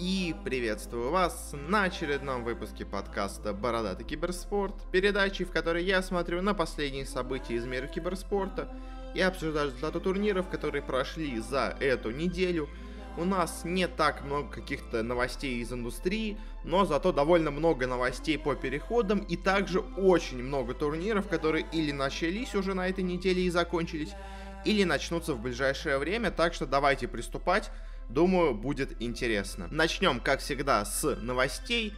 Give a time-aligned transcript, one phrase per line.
[0.00, 6.54] И приветствую вас на очередном выпуске подкаста «Бородатый киберспорт», передачи, в которой я смотрю на
[6.54, 8.72] последние события из мира киберспорта
[9.14, 12.70] и обсуждаю результаты турниров, которые прошли за эту неделю.
[13.18, 18.54] У нас не так много каких-то новостей из индустрии, но зато довольно много новостей по
[18.54, 24.14] переходам и также очень много турниров, которые или начались уже на этой неделе и закончились,
[24.64, 27.70] или начнутся в ближайшее время, так что давайте приступать.
[28.10, 29.68] Думаю, будет интересно.
[29.70, 31.94] Начнем, как всегда, с новостей.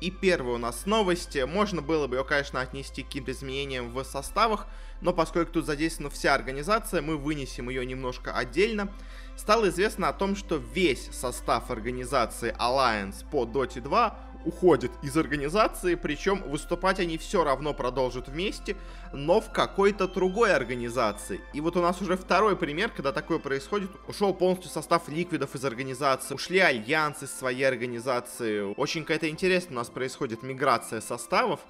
[0.00, 1.44] И первая у нас новости.
[1.46, 4.66] Можно было бы ее, конечно, отнести к каким-то изменениям в составах,
[5.00, 8.92] но поскольку тут задействована вся организация, мы вынесем ее немножко отдельно.
[9.36, 14.18] Стало известно о том, что весь состав организации Alliance по Dota 2
[14.48, 18.76] уходит из организации, причем выступать они все равно продолжат вместе,
[19.12, 21.40] но в какой-то другой организации.
[21.52, 23.90] И вот у нас уже второй пример, когда такое происходит.
[24.08, 28.74] Ушел полностью состав ликвидов из организации, ушли альянсы из своей организации.
[28.74, 31.60] Очень какая-то интересная у нас происходит миграция составов.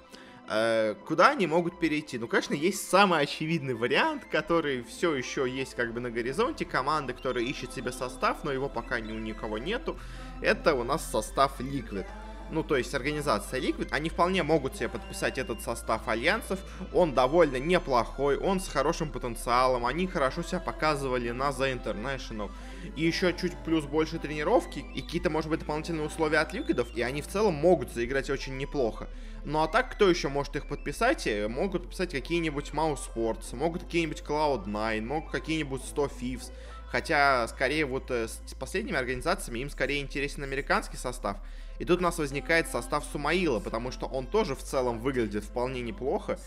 [0.49, 2.17] Э, куда они могут перейти?
[2.17, 6.65] Ну, конечно, есть самый очевидный вариант, который все еще есть как бы на горизонте.
[6.65, 9.97] Команды, которая ищет себе состав, но его пока ни у никого нету.
[10.41, 12.07] Это у нас состав Liquid
[12.51, 16.59] ну, то есть организация Liquid, они вполне могут себе подписать этот состав альянсов.
[16.93, 22.51] Он довольно неплохой, он с хорошим потенциалом, они хорошо себя показывали на The International.
[22.95, 27.01] И еще чуть плюс больше тренировки и какие-то, может быть, дополнительные условия от Ликвидов, и
[27.01, 29.07] они в целом могут заиграть очень неплохо.
[29.45, 31.25] Ну а так, кто еще может их подписать?
[31.27, 36.51] Э, могут подписать какие-нибудь Mouse Sports, могут какие-нибудь Cloud9, могут какие-нибудь 100 Thieves.
[36.91, 41.37] Хотя, скорее, вот э, с последними организациями им скорее интересен американский состав.
[41.77, 45.81] И тут у нас возникает состав Сумаила, потому что он тоже в целом выглядит вполне
[45.81, 46.39] неплохо.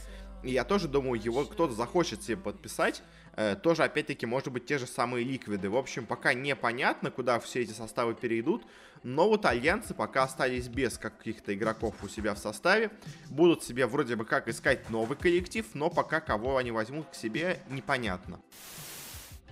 [0.43, 3.03] И я тоже думаю, его кто-то захочет себе подписать.
[3.37, 5.71] Э, тоже, опять-таки, может быть, те же самые ликвиды.
[5.71, 8.65] В общем, пока непонятно, куда все эти составы перейдут.
[9.05, 12.91] Но вот альянсы пока остались без каких-то игроков у себя в составе.
[13.31, 17.61] Будут себе вроде бы как искать новый коллектив, но пока кого они возьмут к себе,
[17.69, 18.41] непонятно.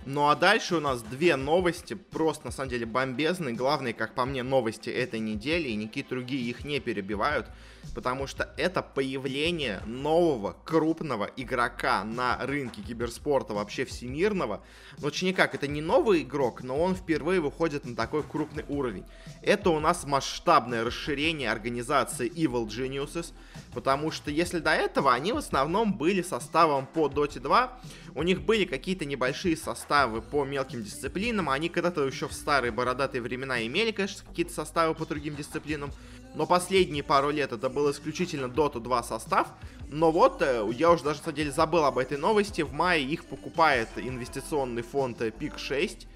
[0.05, 3.53] Ну а дальше у нас две новости, просто на самом деле бомбезные.
[3.53, 7.47] Главные, как по мне, новости этой недели, и никакие другие их не перебивают
[7.93, 14.63] потому что это появление нового крупного игрока на рынке киберспорта вообще всемирного.
[14.99, 19.05] Но очень никак, это не новый игрок, но он впервые выходит на такой крупный уровень.
[19.41, 23.33] Это у нас масштабное расширение организации Evil Geniuses,
[23.73, 27.79] потому что если до этого они в основном были составом по Dota 2,
[28.15, 33.21] у них были какие-то небольшие составы по мелким дисциплинам, они когда-то еще в старые бородатые
[33.21, 35.91] времена имели, конечно, какие-то составы по другим дисциплинам,
[36.33, 39.49] но последние пару лет это был исключительно Dota 2 состав.
[39.89, 42.61] Но вот, э, я уже даже, на самом деле, забыл об этой новости.
[42.61, 46.07] В мае их покупает инвестиционный фонд PIC 6.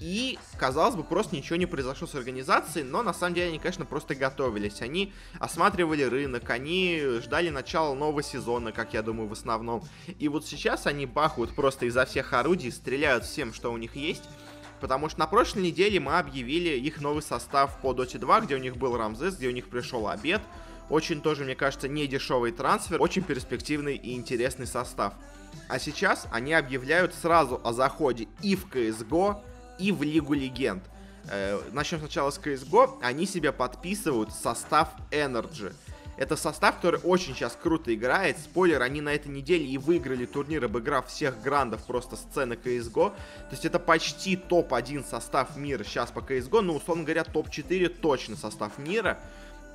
[0.00, 3.84] И, казалось бы, просто ничего не произошло с организацией, но на самом деле они, конечно,
[3.84, 4.80] просто готовились.
[4.80, 9.82] Они осматривали рынок, они ждали начала нового сезона, как я думаю, в основном.
[10.18, 14.24] И вот сейчас они бахают просто изо всех орудий, стреляют всем, что у них есть.
[14.82, 18.58] Потому что на прошлой неделе мы объявили их новый состав по Dota 2, где у
[18.58, 20.42] них был Рамзес, где у них пришел обед.
[20.90, 25.14] Очень тоже, мне кажется, не дешевый трансфер, очень перспективный и интересный состав.
[25.68, 29.40] А сейчас они объявляют сразу о заходе и в CSGO,
[29.78, 30.82] и в Лигу Легенд.
[31.30, 32.98] Э, начнем сначала с CSGO.
[33.02, 35.72] Они себе подписывают состав Energy.
[36.16, 38.38] Это состав, который очень сейчас круто играет.
[38.38, 43.10] Спойлер, они на этой неделе и выиграли турнир, обыграв всех грандов просто сцены CSGO.
[43.10, 46.60] То есть это почти топ-1 состав мира сейчас по CSGO.
[46.60, 49.18] Ну, условно говоря, топ-4 точно состав мира.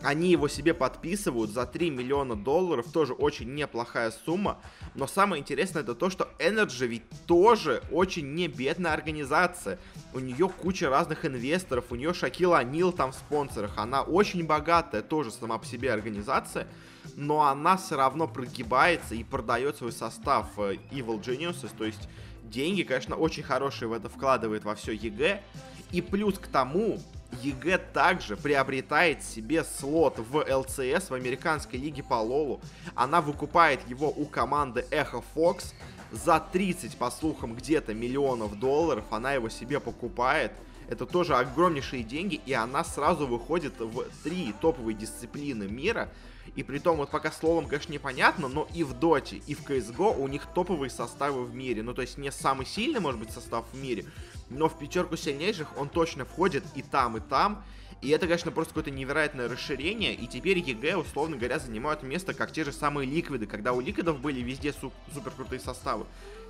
[0.04, 4.60] Они его себе подписывают за 3 миллиона долларов, тоже очень неплохая сумма.
[4.94, 9.80] Но самое интересное это то, что NRG ведь тоже очень не бедная организация.
[10.14, 13.74] У нее куча разных инвесторов, у нее Шакил О'Нил там в спонсорах.
[13.78, 16.68] Она очень богатая тоже сама по себе организация.
[17.16, 21.72] Но она все равно прогибается и продает свой состав э, Evil Geniuses.
[21.76, 22.08] То есть
[22.44, 25.42] деньги, конечно, очень хорошие в это вкладывает во все EG.
[25.92, 27.00] И плюс к тому,
[27.42, 32.62] EG также приобретает себе слот в LCS, в американской лиге по Лолу.
[32.96, 35.74] Она выкупает его у команды Echo Fox
[36.12, 39.06] за 30, по слухам, где-то миллионов долларов.
[39.12, 40.52] Она его себе покупает.
[40.90, 46.10] Это тоже огромнейшие деньги, и она сразу выходит в три топовые дисциплины мира.
[46.56, 50.18] И при том, вот пока словом, конечно, непонятно, но и в Доте, и в CSGO
[50.18, 51.84] у них топовые составы в мире.
[51.84, 54.06] Ну, то есть не самый сильный, может быть, состав в мире,
[54.50, 57.64] но в пятерку сильнейших он точно входит и там, и там.
[58.02, 62.52] И это, конечно, просто какое-то невероятное расширение, и теперь EG, условно говоря, занимают место, как
[62.52, 63.48] те же самые ликвиды.
[63.48, 66.06] Когда у ликвидов были везде су- супер составы,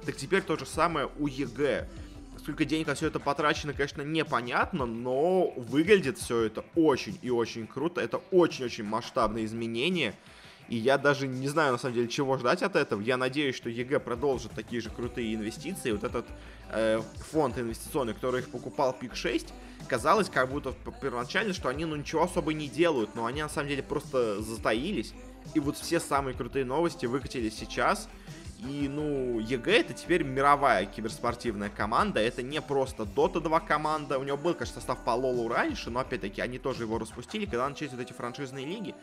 [0.06, 1.88] так теперь то же самое у EG.
[2.39, 7.68] Сколько денег на все это потрачено, конечно, непонятно, но выглядит все это очень и очень
[7.68, 8.01] круто.
[8.01, 10.13] Это очень-очень масштабные изменения.
[10.69, 13.00] И я даже не знаю, на самом деле, чего ждать от этого.
[13.01, 15.92] Я надеюсь, что EG продолжит такие же крутые инвестиции.
[15.92, 16.25] Вот этот
[16.72, 17.01] э,
[17.31, 19.53] фонд инвестиционный, который их покупал Peak6,
[19.88, 23.69] казалось как будто первоначально, что они ну ничего особо не делают, но они на самом
[23.69, 25.13] деле просто затаились.
[25.54, 28.10] И вот все самые крутые новости выкатились сейчас.
[28.59, 32.19] И, ну, EG это теперь мировая киберспортивная команда.
[32.19, 34.18] Это не просто Dota 2 команда.
[34.18, 37.69] У него был, конечно, состав по Лолу раньше, но, опять-таки, они тоже его распустили, когда
[37.69, 38.95] начались вот эти франшизные лиги.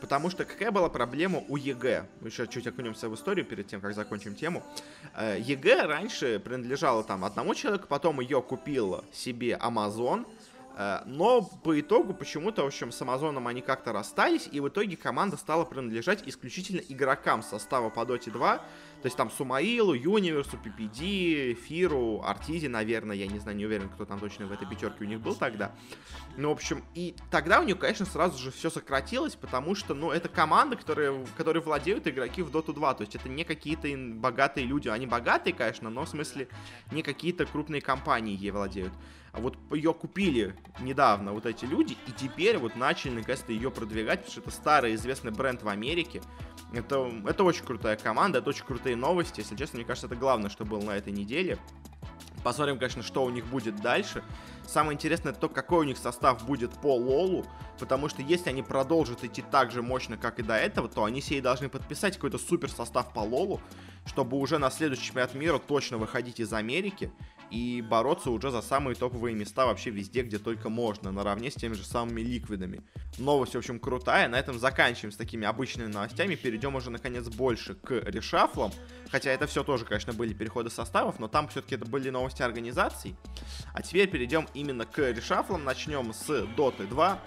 [0.00, 2.06] Потому что какая была проблема у EG?
[2.20, 4.62] Мы еще чуть окунемся в историю перед тем, как закончим тему.
[5.16, 10.26] EG раньше принадлежала там одному человеку, потом ее купил себе Amazon,
[10.76, 14.96] Э, но по итогу почему-то, в общем, с Амазоном они как-то расстались, и в итоге
[14.96, 18.60] команда стала принадлежать исключительно игрокам состава по Dota 2.
[19.04, 23.90] То есть там Сумаилу, Юниверсу, PPD, Fear у, Arteezy, наверное, я не знаю, не уверен,
[23.90, 25.72] кто там точно в этой пятерке у них был тогда.
[26.38, 30.10] Ну, в общем, и тогда у них, конечно, сразу же все сократилось, потому что, ну,
[30.10, 32.94] это команда, которые, которые владеют игроки в Dota 2.
[32.94, 34.88] То есть это не какие-то богатые люди.
[34.88, 36.48] Они богатые, конечно, но в смысле
[36.90, 38.94] не какие-то крупные компании ей владеют.
[39.34, 44.20] А вот ее купили недавно вот эти люди, и теперь вот начали наконец-то ее продвигать,
[44.20, 46.22] потому что это старый известный бренд в Америке.
[46.72, 49.40] Это, это очень крутая команда, это очень крутые новости.
[49.40, 51.58] Если честно, мне кажется, это главное, что было на этой неделе.
[52.44, 54.22] Посмотрим, конечно, что у них будет дальше.
[54.66, 57.44] Самое интересное то, какой у них состав будет по Лолу,
[57.80, 61.20] потому что если они продолжат идти так же мощно, как и до этого, то они
[61.20, 63.60] себе должны подписать какой-то супер состав по Лолу,
[64.06, 67.10] чтобы уже на следующий чемпионат мира точно выходить из Америки
[67.50, 71.74] и бороться уже за самые топовые места вообще везде, где только можно, наравне с теми
[71.74, 72.82] же самыми ликвидами.
[73.18, 74.28] Новость, в общем, крутая.
[74.28, 76.34] На этом заканчиваем с такими обычными новостями.
[76.34, 78.72] Перейдем уже, наконец, больше к решафлам.
[79.10, 83.16] Хотя это все тоже, конечно, были переходы составов, но там все-таки это были новости организаций.
[83.72, 85.64] А теперь перейдем именно к решафлам.
[85.64, 87.20] Начнем с Dota 2.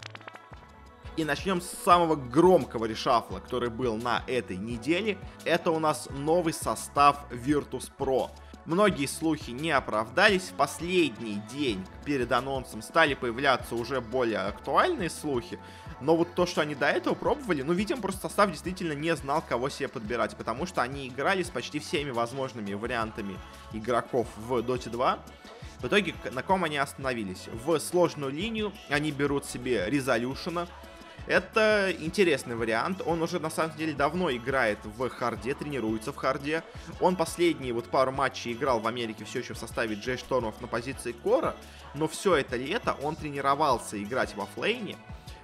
[1.18, 5.18] И начнем с самого громкого решафла, который был на этой неделе.
[5.46, 8.30] Это у нас новый состав Virtus Pro.
[8.68, 10.50] Многие слухи не оправдались.
[10.50, 15.58] В последний день перед анонсом стали появляться уже более актуальные слухи.
[16.02, 19.42] Но вот то, что они до этого пробовали, ну, видимо, просто состав действительно не знал,
[19.42, 20.36] кого себе подбирать.
[20.36, 23.38] Потому что они играли с почти всеми возможными вариантами
[23.72, 25.20] игроков в Dota 2.
[25.80, 27.48] В итоге, на ком они остановились?
[27.66, 30.68] В сложную линию они берут себе Резолюшена,
[31.28, 33.02] это интересный вариант.
[33.06, 36.64] Он уже на самом деле давно играет в харде, тренируется в харде.
[37.02, 40.68] Он последние вот пару матчей играл в Америке все еще в составе J.Storm ов на
[40.68, 41.56] позиции core а.
[41.94, 44.98] Но все это лето он тренировался играть во оффлейне.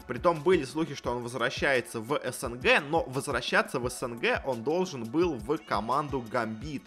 [0.08, 5.36] Притом были слухи, что он возвращается в СНГ, но возвращаться в СНГ он должен был
[5.36, 6.84] в команду Гамбит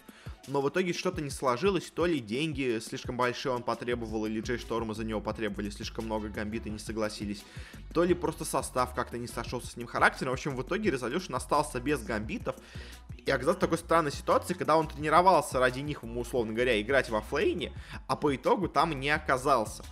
[0.48, 4.58] но в итоге что-то не сложилось, то ли деньги слишком большие он потребовал, или J.Storm
[4.58, 7.44] а за него потребовали слишком много, гамбиты не согласились,
[7.92, 10.30] то ли просто состав как-то не сошелся с ним характером.
[10.30, 12.56] В общем, в итоге Резолюшн остался без гамбитов,
[13.24, 17.20] и оказался в такой странной ситуации, когда он тренировался ради них, условно говоря, играть во
[17.20, 17.72] флейне,
[18.06, 19.84] а по итогу там не оказался.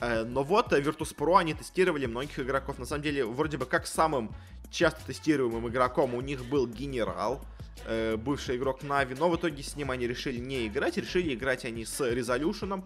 [0.00, 2.78] Э, но вот Virtus.pro они тестировали многих игроков.
[2.78, 4.34] На самом деле, вроде бы как самым
[4.70, 7.44] часто тестируемым игроком у них был Генерал
[7.86, 11.64] э, бывший игрок Нави, но в итоге с ним они решили не играть, решили играть
[11.64, 12.84] они с Резолюшеном.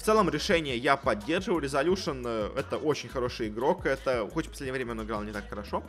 [0.00, 1.62] В целом решение я поддерживаю.
[1.62, 3.84] Resolution э, это очень хороший игрок.
[3.84, 5.82] Это, хоть в последнее время он играл не так хорошо.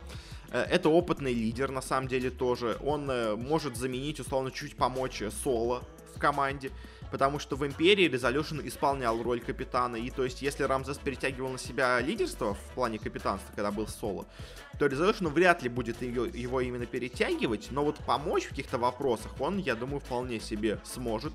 [0.50, 2.76] Э, это опытный лидер, на самом деле, тоже.
[2.84, 5.82] Он э, может заменить, условно, чуть помочь соло
[6.14, 6.70] в команде
[7.12, 11.58] потому что в Империи Resolution исполнял роль капитана, и то есть если Рамзес перетягивал на
[11.58, 14.24] себя лидерство в плане капитанства, когда был соло,
[14.78, 19.38] то Resolution вряд ли будет ее, его именно перетягивать, но вот помочь в каких-то вопросах
[19.38, 21.34] он, я думаю, вполне себе сможет.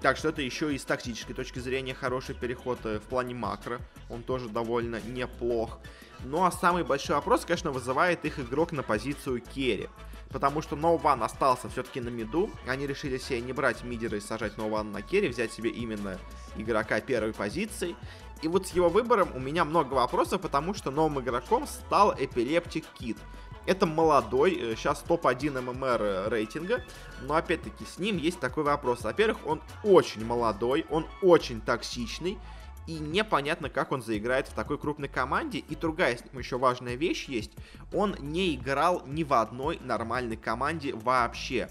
[0.00, 3.78] Так что это еще и с тактической точки зрения хороший переход э, в плане макро.
[4.08, 5.78] Он тоже довольно неплох.
[6.24, 9.90] Ну а самый большой вопрос, конечно, вызывает их игрок на позицию керри
[10.30, 12.50] потому что No One остался все-таки на миду.
[12.66, 16.18] Они решили себе не брать мидера и сажать No One на керри, взять себе именно
[16.56, 17.96] игрока первой позиции.
[18.42, 22.84] И вот с его выбором у меня много вопросов, потому что новым игроком стал Epileptic
[22.98, 23.18] Kid.
[23.66, 26.82] Это молодой, сейчас топ-1 ММР рейтинга,
[27.22, 29.02] но опять-таки с ним есть такой вопрос.
[29.02, 32.38] Во-первых, он очень молодой, он очень токсичный,
[32.86, 35.58] и непонятно, как он заиграет в такой крупной команде.
[35.58, 37.52] И другая с ним еще важная вещь есть.
[37.92, 41.68] Он не играл ни в одной нормальной команде вообще.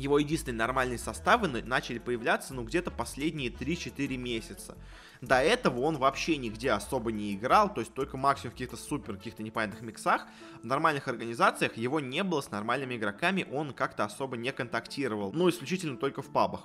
[0.00, 4.76] Его единственные нормальные составы начали появляться, ну, где-то последние 3-4 месяца.
[5.20, 9.16] До этого он вообще нигде особо не играл, то есть только максимум в каких-то супер,
[9.16, 10.26] каких-то непонятных миксах.
[10.62, 15.32] В нормальных организациях его не было с нормальными игроками, он как-то особо не контактировал.
[15.32, 16.62] Ну, исключительно только в пабах.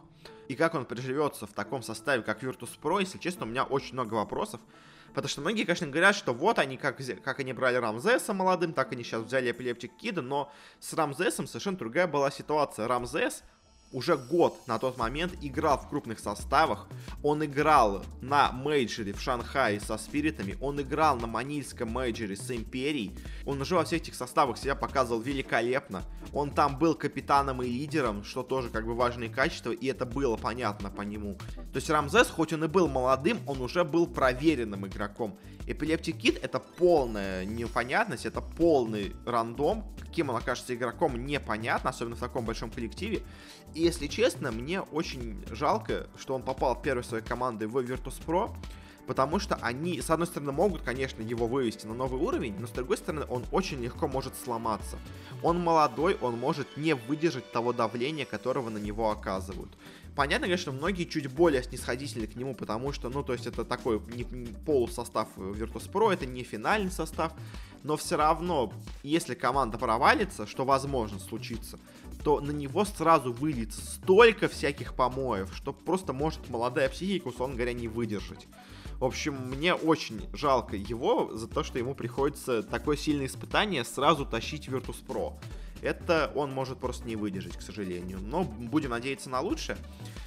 [0.48, 4.13] И как он приживется в таком составе, как Virtus.pro, если честно, у меня очень много
[4.13, 4.62] вопросов.
[5.15, 8.91] Потому что многие, конечно, говорят, что вот они, как, как они брали Рамзеса молодым, так
[8.91, 12.86] они сейчас взяли Epileptick1d а, но с Рамзесом совершенно другая была ситуация.
[12.86, 13.43] Рамзес
[13.95, 16.89] уже год на тот момент играл в крупных составах.
[17.23, 20.57] Он играл на мейджоре в Шанхае со Спиритами.
[20.59, 23.17] Он играл на манильском мейджоре с Империей.
[23.45, 26.03] Он уже во всех этих составах себя показывал великолепно.
[26.33, 30.35] Он там был капитаном и лидером, что тоже как бы важные качества, и это было
[30.35, 31.37] понятно по нему.
[31.71, 35.39] То есть Рамзес, хоть он и был молодым, он уже был проверенным игроком.
[35.67, 39.83] Эпилептик Кит это полная непонятность, это полный рандом.
[39.99, 43.23] Каким он окажется игроком, непонятно, особенно в таком большом коллективе.
[43.73, 48.51] И если честно, мне очень жалко, что он попал первой своей командой в Virtus.pro,
[49.06, 52.72] потому что они, с одной стороны, могут, конечно, его вывести на новый уровень, но с
[52.72, 54.98] другой стороны, он очень легко может сломаться.
[55.44, 59.72] Он молодой, он может не выдержать того давления, которого на него оказывают.
[60.15, 64.01] Понятно, конечно, многие чуть более снисходительны к нему, потому что, ну, то есть это такой
[64.15, 64.24] не,
[64.65, 67.34] полусостав Virtus.pro, это не финальный состав,
[67.84, 68.74] но все равно,
[69.04, 71.77] если команда провалится, что возможно случится,
[72.25, 77.74] то на него сразу выльется столько всяких помоев, что просто может молодая психика, условно говоря,
[77.74, 78.48] не выдержать.
[79.00, 84.25] В общем, мне очень жалко его за то, что ему приходится такое сильное испытание сразу
[84.25, 85.38] тащить Virtus.pro
[85.86, 88.20] это он может просто не выдержать, к сожалению.
[88.20, 89.77] Но будем надеяться на лучшее.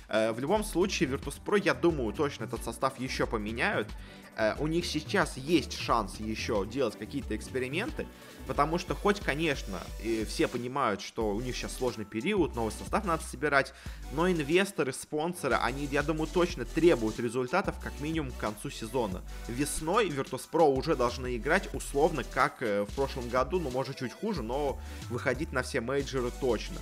[0.09, 3.88] Э, в любом случае, Virtus.pro, я думаю, точно этот состав еще поменяют.
[4.37, 8.07] Э, у них сейчас есть шанс еще делать какие-то эксперименты,
[8.49, 9.78] потому что хоть, конечно,
[10.26, 13.75] все понимают, что у них сейчас сложный период, новый состав надо собирать,
[14.12, 19.23] но инвесторы, спонсоры, они, я думаю, точно требуют результатов как минимум к концу сезона.
[19.47, 24.43] Весной Virtus.pro уже должны играть условно, как э, в прошлом году, ну, может, чуть хуже,
[24.43, 26.78] но выходить на все мейджоры точно.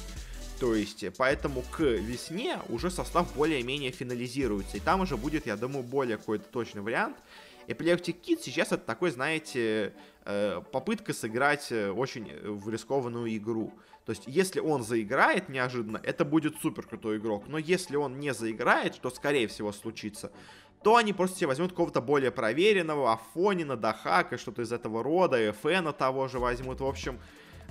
[0.60, 4.76] То есть, поэтому к весне уже состав более-менее финализируется.
[4.76, 7.16] И там уже будет, я думаю, более какой-то точный вариант.
[7.66, 9.92] Epileptic Kid сейчас это такой, знаете,
[10.24, 13.72] э, попытка сыграть э, очень в рискованную игру.
[14.04, 17.44] То есть, если он заиграет неожиданно, это будет супер крутой игрок.
[17.48, 20.30] Но если он не заиграет, что скорее всего случится,
[20.84, 25.92] то они просто себе возьмут какого-то более проверенного, Афонина, Дахака, что-то из этого рода, Эфена
[25.92, 26.80] того же возьмут.
[26.80, 27.18] В общем,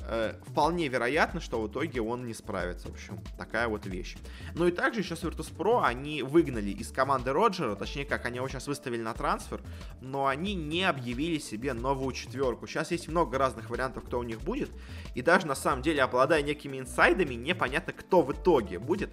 [0.08, 2.88] э, вполне вероятно, что в итоге он не справится.
[2.88, 4.16] В общем, такая вот вещь.
[4.54, 8.48] Ну и также еще с Virtus.pro они выгнали из команды Роджера, точнее как, они его
[8.48, 9.62] сейчас выставили на трансфер,
[10.02, 12.68] но они не объявили себе новую четверку.
[12.68, 14.70] Сейчас есть много разных вариантов, кто у них будет,
[15.14, 19.12] и даже на самом деле, обладая некими инсайдами, непонятно, кто в итоге будет.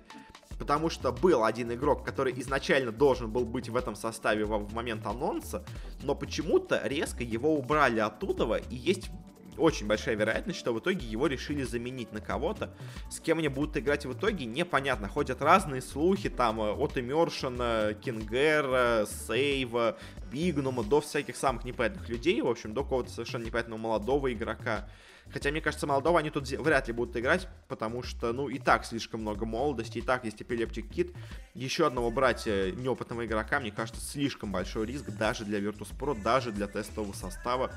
[0.58, 5.04] Потому что был один игрок, который изначально должен был быть в этом составе в момент
[5.06, 5.64] анонса,
[6.02, 9.10] но почему-то резко его убрали оттуда, и есть
[9.56, 12.74] очень большая вероятность, что в итоге его решили заменить на кого-то.
[13.10, 15.08] С кем они будут играть в итоге, непонятно.
[15.08, 19.96] Ходят разные слухи, там, э, от Имершена, Кингера, Сейва,
[20.30, 24.88] Бигнума, до всяких самых непонятных людей, в общем, до какого-то совершенно непонятного молодого игрока.
[25.30, 28.84] Хотя, мне кажется, молодого они тут вряд ли будут играть, потому что, ну, и так
[28.84, 31.12] слишком много молодости, и так есть эпилептик кит.
[31.54, 36.66] Еще одного брать неопытного игрока, мне кажется, слишком большой риск даже для Virtus.pro, даже для
[36.66, 37.72] тестового состава.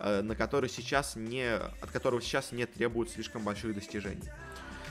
[0.00, 4.22] Э, на который сейчас не, от которого сейчас не требуют слишком больших достижений.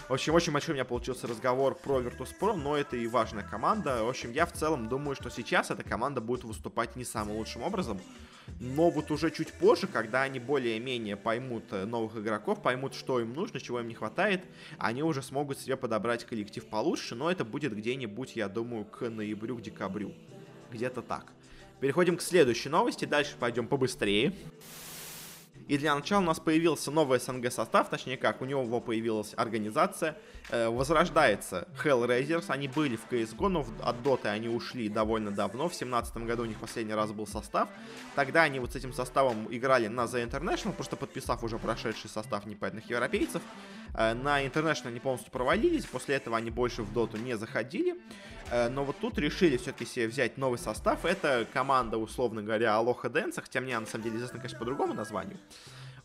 [0.09, 4.03] В общем, очень большой у меня получился разговор про Virtus.pro, но это и важная команда.
[4.03, 7.63] В общем, я в целом думаю, что сейчас эта команда будет выступать не самым лучшим
[7.63, 7.99] образом.
[8.59, 13.33] Но вот уже чуть позже, когда они более-менее поймут э, новых игроков, поймут, что им
[13.33, 14.43] нужно, чего им не хватает,
[14.77, 19.57] они уже смогут себе подобрать коллектив получше, но это будет где-нибудь, я думаю, к ноябрю,
[19.57, 20.13] к декабрю.
[20.71, 21.31] Где-то так.
[21.79, 24.33] Переходим к следующей новости, дальше пойдем побыстрее.
[25.67, 30.17] И для начала у нас появился новый СНГ состав, точнее как, у него появилась организация,
[30.49, 35.77] э, возрождается Hellraisers, они были в CSGO, но от Dota они ушли довольно давно, в
[35.77, 37.67] 2017 году у них последний раз был состав,
[38.15, 42.45] тогда они вот с этим составом играли на The International, просто подписав уже прошедший состав
[42.45, 43.41] непонятных европейцев,
[43.93, 47.95] э, на International они полностью провалились, после этого они больше в Доту не заходили,
[48.51, 53.61] но вот тут решили все-таки себе взять новый состав, это команда, условно говоря, AlohaDance, хотя
[53.61, 55.37] мне на самом деле известно, конечно, по другому названию,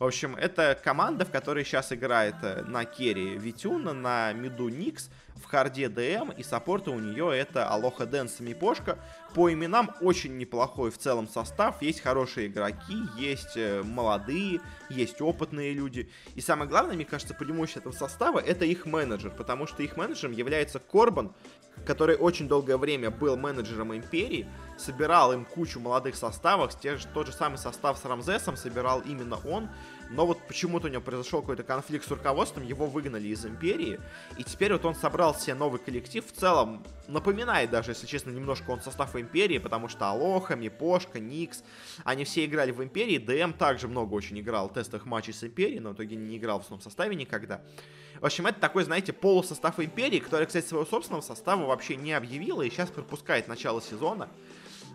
[0.03, 5.11] в общем, это команда, в которой сейчас играет э, на керри V-Tune, на миду Nix,
[5.37, 8.99] в харде DM, и саппорта у нее это AlohaDance Мипошка.
[9.33, 15.73] По именам очень неплохой в целом состав, есть хорошие игроки, есть э, молодые, есть опытные
[15.73, 16.11] люди.
[16.35, 20.33] И самое главное, мне кажется, преимущество этого состава это их менеджер, потому что их менеджером
[20.33, 21.33] является Корбан,
[21.85, 24.47] который очень долгое время был менеджером Империи,
[24.77, 29.39] собирал им кучу молодых составов, те же, тот же самый состав с Рамзесом собирал именно
[29.45, 29.69] он,
[30.11, 34.01] но вот почему-то у него произошел какой-то конфликт с руководством, его выгнали из Империи,
[34.39, 38.71] и теперь вот он собрал себе новый коллектив, в целом напоминает даже, если честно, немножко
[38.71, 41.63] он состав Империи, потому что Алоха, Мипошка, Никс,
[42.05, 45.81] они все играли в Империи, ДМ также много очень играл в тестовых матчей с Империей,
[45.81, 47.63] но в итоге не играл в основном составе никогда.
[48.23, 52.63] В общем, это такой, знаете, полусостав Империи, который, кстати, своего собственного состава вообще не объявила
[52.63, 54.29] и сейчас пропускает начало сезона.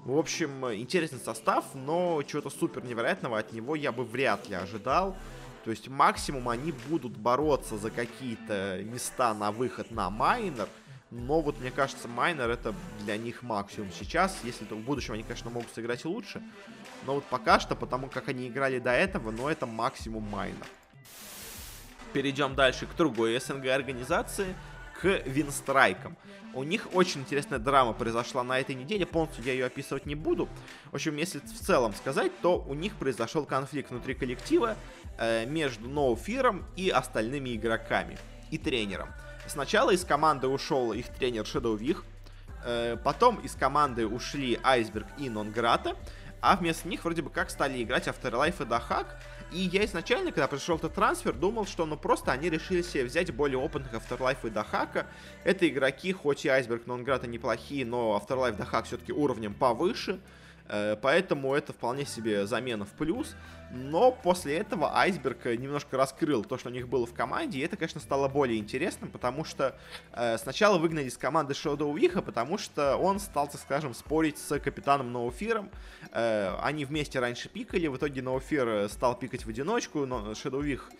[0.05, 5.13] В общем, интересный состав, но чего-то супер невероятного от него я бы вряд ли ожидал.
[5.65, 10.69] То есть максимум они будут бороться за какие-то места на выход на майнер.
[11.11, 14.37] Но вот мне кажется, майнер это для них максимум сейчас.
[14.45, 16.41] Если то в будущем они, конечно, могут сыграть лучше.
[17.05, 20.65] Но вот пока что, потому как они играли до этого, но это максимум майнер
[22.13, 24.55] перейдем дальше к другой СНГ организации,
[25.01, 26.17] к Винстрайкам.
[26.53, 30.49] У них очень интересная драма произошла на этой неделе, полностью я ее описывать не буду.
[30.91, 34.75] В общем, если в целом сказать, то у них произошел конфликт внутри коллектива
[35.19, 38.17] э, между Ноуфиром и остальными игроками
[38.49, 39.09] и тренером.
[39.45, 42.03] Сначала из команды ушел их тренер Shadow Vих,
[42.65, 45.95] э, потом из команды ушли Айсберг и Нонграта,
[46.41, 50.47] а вместо них вроде бы как стали играть Afterlife и Дахак, и я изначально, когда
[50.47, 54.49] пришел этот трансфер, думал, что ну просто они решили себе взять более опытных Afterlife и
[54.49, 55.07] Дахака.
[55.43, 60.19] Это игроки, хоть и Айсберг, но Нонграта неплохие, но Afterlife Дахак все-таки уровнем повыше.
[60.69, 63.35] Э, поэтому это вполне себе замена в плюс.
[63.71, 67.75] Но после этого Айсберг немножко раскрыл то, что у них было в команде, и это,
[67.75, 69.77] конечно, стало более интересным, потому что
[70.13, 74.57] э, сначала выгнали из команды Шоу Уиха, потому что он стал, так скажем, спорить с
[74.59, 75.69] капитаном Ноуфиром.
[76.11, 80.89] Э, они вместе раньше пикали, в итоге Ноуфир стал пикать в одиночку, но Шедоу Вих
[80.89, 80.95] Э,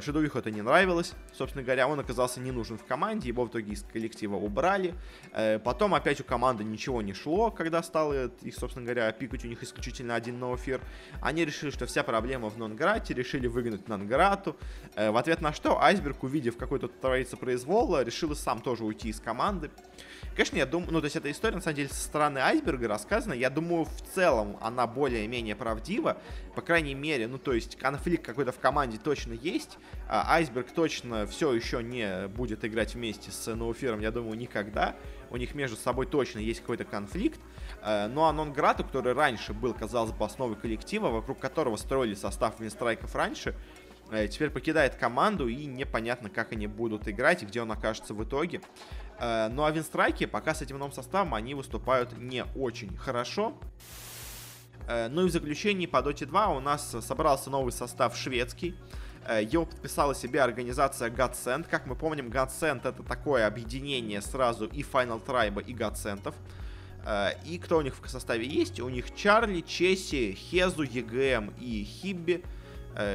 [0.00, 1.14] Шедовиху это не нравилось.
[1.32, 4.94] Собственно говоря, он оказался не нужен в команде, его в итоге из коллектива убрали.
[5.32, 9.48] Э, потом опять у команды ничего не шло, когда стало их, собственно говоря, пикать у
[9.48, 10.80] них исключительно один ноуфир.
[11.20, 14.56] Они решили, что вся проблема в Нонграте, решили выгнать Нонграту.
[14.94, 19.20] Э, в ответ на что Айсберг, увидев какой-то творится произвол, решил сам тоже уйти из
[19.20, 19.70] команды.
[20.34, 23.34] Конечно, я думаю, ну, то есть эта история, на самом деле, со стороны айсберга рассказана.
[23.34, 26.16] Я думаю, в целом она более-менее правдива.
[26.56, 29.63] По крайней мере, ну, то есть конфликт какой-то в команде точно есть.
[30.06, 34.96] А айсберг точно все еще не будет играть вместе с Ноуфиром, я думаю, никогда.
[35.30, 37.40] У них между собой точно есть какой-то конфликт.
[37.82, 42.60] А, ну а Нонграту, который раньше был, казалось бы, основой коллектива, вокруг которого строили состав
[42.60, 43.56] винстрайков раньше,
[44.10, 48.22] э, теперь покидает команду и непонятно, как они будут играть и где он окажется в
[48.22, 48.60] итоге.
[49.18, 53.54] Э, ну а Винстрайки пока с этим новым составом они выступают не очень хорошо.
[54.86, 58.76] Ну и в заключении по Dota 2 у нас собрался новый состав шведский.
[59.26, 61.66] Э, его подписала себе организация Godsend.
[61.68, 66.34] Как мы помним, Godsend это такое объединение сразу и Final Tribe, и Godsendов.
[67.44, 68.80] И кто у них в составе есть?
[68.80, 72.42] У них Charlie, Chessie, Хезу, EGM и Хибби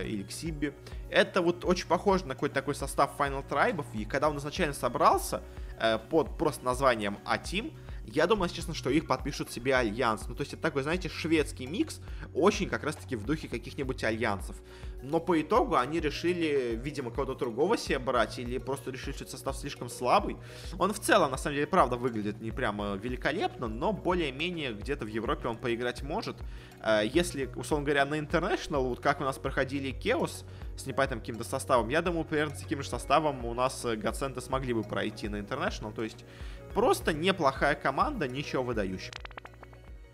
[0.06, 0.76] или Xibbe.
[1.10, 3.84] Это вот очень похоже на какой-то такой состав Final Tribe.
[3.96, 5.42] И когда он изначально собрался,
[5.80, 7.72] Э, под просто названием A-Team,
[8.06, 10.28] я думаю, честно, что их подпишут себе альянс.
[10.28, 12.02] Ну, то есть это такой, знаете, шведский микс,
[12.34, 14.58] очень как раз-таки в духе каких-нибудь альянсов.
[15.02, 19.56] Но по итогу они решили, видимо, кого-то другого себе брать, или просто решили, что состав
[19.56, 20.38] слишком слабый.
[20.78, 25.08] Он в целом, на самом деле, правда, выглядит не прямо великолепно, но более-менее где-то в
[25.08, 26.38] Европе он поиграть может.
[26.82, 31.44] Э, если, условно говоря, на International, вот как у нас проходили Chaos с непонятным каким-то
[31.44, 35.38] составом, я думаю, примерно с таким же составом у нас Гаценты смогли бы пройти на
[35.38, 36.26] International, то есть
[36.74, 39.14] Просто неплохая команда, ничего выдающего.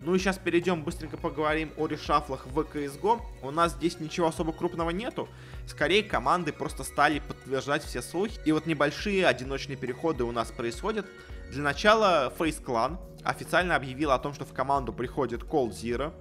[0.05, 3.21] Ну и сейчас перейдем, быстренько поговорим о решафлах в CSGO.
[3.41, 5.27] У нас здесь ничего особо крупного нету.
[5.65, 8.39] Скорее, команды просто стали подтверждать все слухи.
[8.45, 11.07] И вот небольшие одиночные переходы у нас происходят.
[11.49, 16.13] Для начала Face Clan официально объявил о том, что в команду приходит Cold Zero.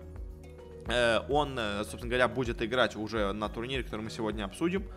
[0.86, 4.88] Э, он, э, собственно говоря, будет играть уже на турнире, который мы сегодня обсудим,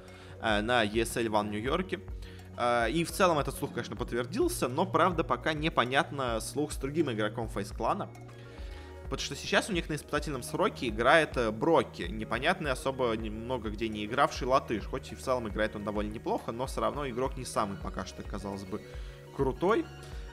[0.41, 2.00] э, на ESL One Нью-Йорке.
[2.89, 7.50] И в целом этот слух, конечно, подтвердился, но, правда, пока непонятно слух с другим игроком
[7.50, 8.10] Фейс Клана.
[9.10, 13.88] Потому что сейчас у них на испытательном сроке играет э, Брокки, непонятный, особо немного где
[13.88, 14.84] не игравший латыш.
[14.86, 18.06] Хоть и в целом играет он довольно неплохо, но все равно игрок не самый пока
[18.06, 18.82] что, казалось бы,
[19.36, 19.86] крутой.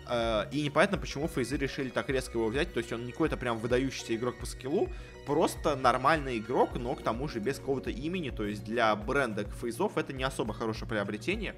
[0.07, 2.73] А, и непонятно, почему фейзы решили так резко его взять.
[2.73, 4.89] То есть он не какой-то прям выдающийся игрок по скиллу,
[5.27, 8.31] просто нормальный игрок, но к тому же без какого-то имени.
[8.31, 11.55] То есть для бренда фейзов это не особо хорошее приобретение.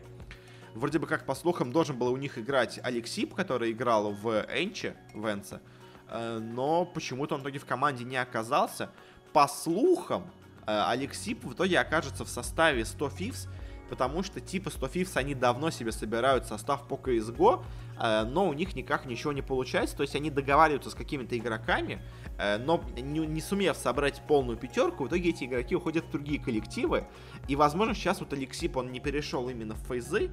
[0.74, 4.94] Вроде бы как, по слухам, должен был у них играть Алексип, который играл в Энче,
[5.14, 5.60] в Энце.
[6.08, 8.90] Э, но почему-то он в итоге в команде не оказался.
[9.32, 10.24] По слухам,
[10.66, 13.48] э, Алексип в итоге окажется в составе 100 Fifths,
[13.88, 17.64] потому что типа 100 Fifths они давно себе собирают состав по CSGO,
[17.98, 22.00] э, но у них никак ничего не получается, то есть они договариваются с какими-то игроками,
[22.38, 27.06] но не, не сумев собрать полную пятерку, в итоге эти игроки уходят в другие коллективы,
[27.48, 30.30] и возможно сейчас вот Алексип он не перешел именно в фейзы,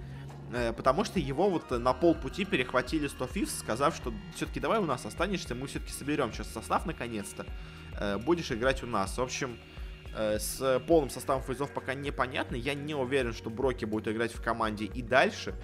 [0.75, 5.05] потому что его вот на полпути перехватили 100 Fifths, сказав, что все-таки давай у нас
[5.05, 7.45] останешься, мы все-таки соберем сейчас состав наконец-то,
[7.99, 9.17] э, будешь играть у нас.
[9.17, 9.57] В общем,
[10.15, 14.41] э, с полным составом фейзов пока непонятно, я не уверен, что Броки будет играть в
[14.41, 15.55] команде и дальше,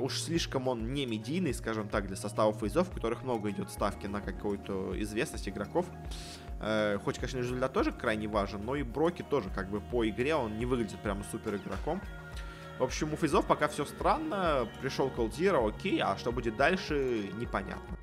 [0.00, 4.06] уж слишком он не медийный, скажем так, для состава фейзов, в которых много идет ставки
[4.06, 5.84] на какую-то известность игроков.
[7.04, 10.56] Хоть, конечно, результат тоже крайне важен, но и Броки тоже как бы по игре он
[10.56, 12.00] не выглядит прямо супер игроком.
[12.78, 14.68] В общем, у фейзов пока все странно.
[14.80, 17.96] Пришел Zero, окей, а что будет дальше, непонятно.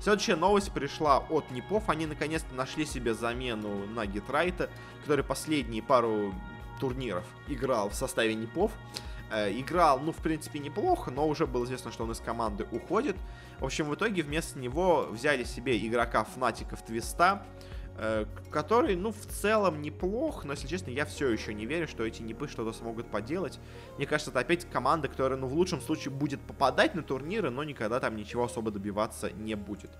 [0.00, 1.88] Следующая новость пришла от Непов.
[1.88, 4.70] Они наконец-то нашли себе замену на Гитрайта,
[5.02, 6.32] который последние пару
[6.80, 8.70] турниров играл в составе Непов.
[9.30, 13.16] Э, играл, ну, в принципе, неплохо, но уже было известно, что он из команды уходит.
[13.58, 17.44] В общем, в итоге вместо него взяли себе игрока Фнатиков Твиста,
[18.50, 22.22] который, ну, в целом неплох, но, если честно, я все еще не верю, что эти
[22.22, 23.58] непы что-то смогут поделать.
[23.96, 27.64] Мне кажется, это опять команда, которая, ну, в лучшем случае будет попадать на турниры, но
[27.64, 29.90] никогда там ничего особо добиваться не будет.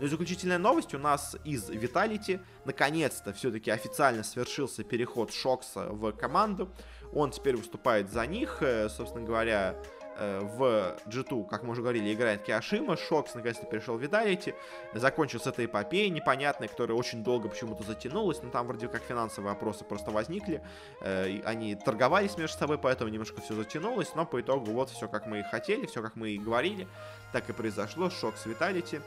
[0.00, 2.40] Ну и заключительная новость у нас из Vitality.
[2.64, 6.70] Наконец-то все-таки официально свершился переход Шокса в команду.
[7.12, 8.62] Он теперь выступает за них.
[8.62, 10.01] Э, собственно говоря, Э,
[10.40, 14.54] в G2, как мы уже говорили, играет Киашима, Шокс наконец-то перешел в Видалити,
[14.94, 19.52] закончил с этой эпопеей непонятной, которая очень долго почему-то затянулась, но там вроде как финансовые
[19.52, 20.62] вопросы просто возникли,
[21.00, 25.26] э, они торговались между собой, поэтому немножко все затянулось, но по итогу вот все как
[25.26, 26.86] мы и хотели, все как мы и говорили,
[27.32, 29.00] так и произошло, Шокс Виталити.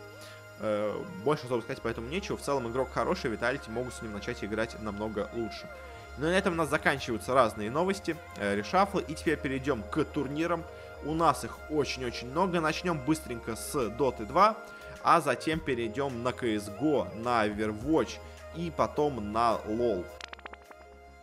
[0.60, 2.38] Э, больше особо сказать поэтому нечего.
[2.38, 5.70] В целом игрок хороший, Виталити могут с ним начать играть намного лучше.
[6.18, 10.64] Но на этом у нас заканчиваются разные новости, решафлы, и теперь перейдем к турнирам.
[11.06, 12.60] У нас их очень-очень много.
[12.60, 14.58] Начнем быстренько с Dota 2,
[15.04, 18.18] а затем перейдем на CSGO, на Overwatch
[18.56, 20.04] и потом на LoL.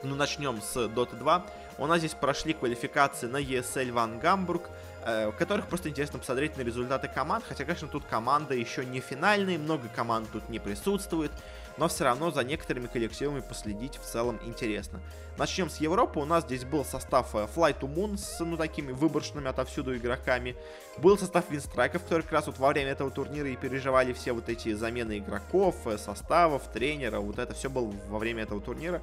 [0.05, 1.47] Ну, начнем с Dota 2.
[1.79, 4.71] У нас здесь прошли квалификации на ESL Ван Гамбург,
[5.05, 9.01] э, в которых просто интересно посмотреть на результаты команд, хотя, конечно, тут команда еще не
[9.01, 11.33] финальная, много команд тут не присутствует,
[11.77, 15.01] но все равно за некоторыми коллективами последить в целом интересно.
[15.39, 16.21] Начнем с Европы.
[16.21, 20.57] У нас здесь был состав э, Fly to Moon с, ну, такими выборочными отовсюду игроками.
[20.99, 24.49] Был состав Винстрайков, который как раз вот во время этого турнира и переживали все вот
[24.49, 27.21] эти замены игроков, э, составов, тренера.
[27.21, 29.03] Вот это все было во время этого турнира.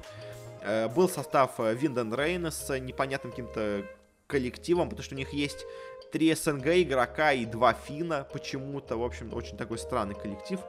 [0.62, 3.84] Э, был состав Винден Рейна с непонятным каким-то
[4.28, 5.66] коллективом, потому что у них есть
[6.12, 8.96] три СНГ игрока и два фина почему-то.
[8.96, 10.60] В общем, очень такой странный коллектив.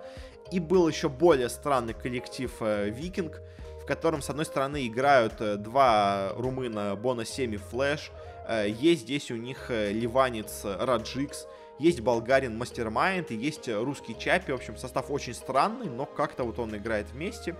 [0.52, 3.42] И был еще более странный коллектив э, Vikin.gg,
[3.82, 8.12] в котором, с одной стороны, играют э, два румына Bone7 и Flash.
[8.48, 11.48] Э, есть здесь у них ливанец Rajjix.
[11.80, 14.52] Есть болгарин Mastermind и есть русский Chappie.
[14.52, 17.56] В общем, состав очень странный, но как-то вот он играет вместе.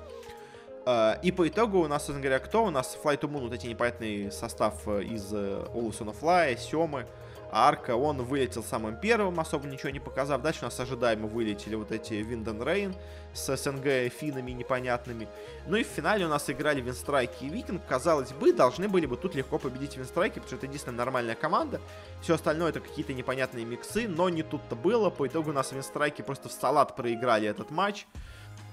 [1.24, 2.66] И по итогу у нас, собственно говоря, кто?
[2.66, 7.08] У нас Fly to Moon, вот эти непонятный состав из Олусона Флая, Семы,
[7.52, 10.42] Арка, он вылетел самым первым, особо ничего не показав.
[10.42, 12.96] Дальше у нас ожидаемо вылетели вот эти Винден Рейн
[13.34, 15.28] с СНГ финами непонятными.
[15.68, 17.82] Ну и в финале у нас играли Винстрайки и Викинг.
[17.88, 21.82] Казалось бы, должны были бы тут легко победить Винстрайки, потому что это единственная нормальная команда.
[22.22, 25.10] Все остальное это какие-то непонятные миксы, но не тут-то было.
[25.10, 28.08] По итогу у нас Винстрайки просто в салат проиграли этот матч.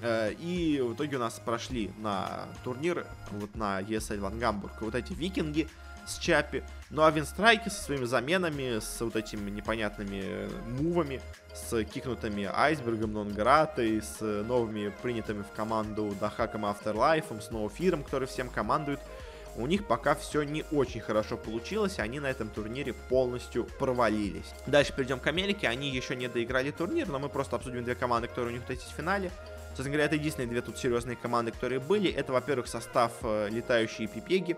[0.00, 4.94] Э, и в итоге у нас прошли на турнир, вот на ESL Ван Гамбург, вот
[4.94, 5.68] эти викинги,
[6.08, 6.62] с Чапи.
[6.90, 10.48] Ну а Винстрайки со своими заменами, с вот этими непонятными э,
[10.80, 11.20] мувами,
[11.54, 18.48] с кикнутыми Айсбергом, Нонгратой, с новыми принятыми в команду Дахаком Afterlife, с Ноуфиром, который всем
[18.48, 19.00] командует,
[19.58, 24.46] у них пока все не очень хорошо получилось, они на этом турнире полностью провалились.
[24.66, 28.28] Дальше перейдем к Америке, они еще не доиграли турнир, но мы просто обсудим две команды,
[28.28, 29.30] которые у них есть в финале.
[29.70, 32.10] Собственно говоря, это единственные две тут серьезные команды, которые были.
[32.10, 34.56] Это, во-первых, состав э, летающие пипеги,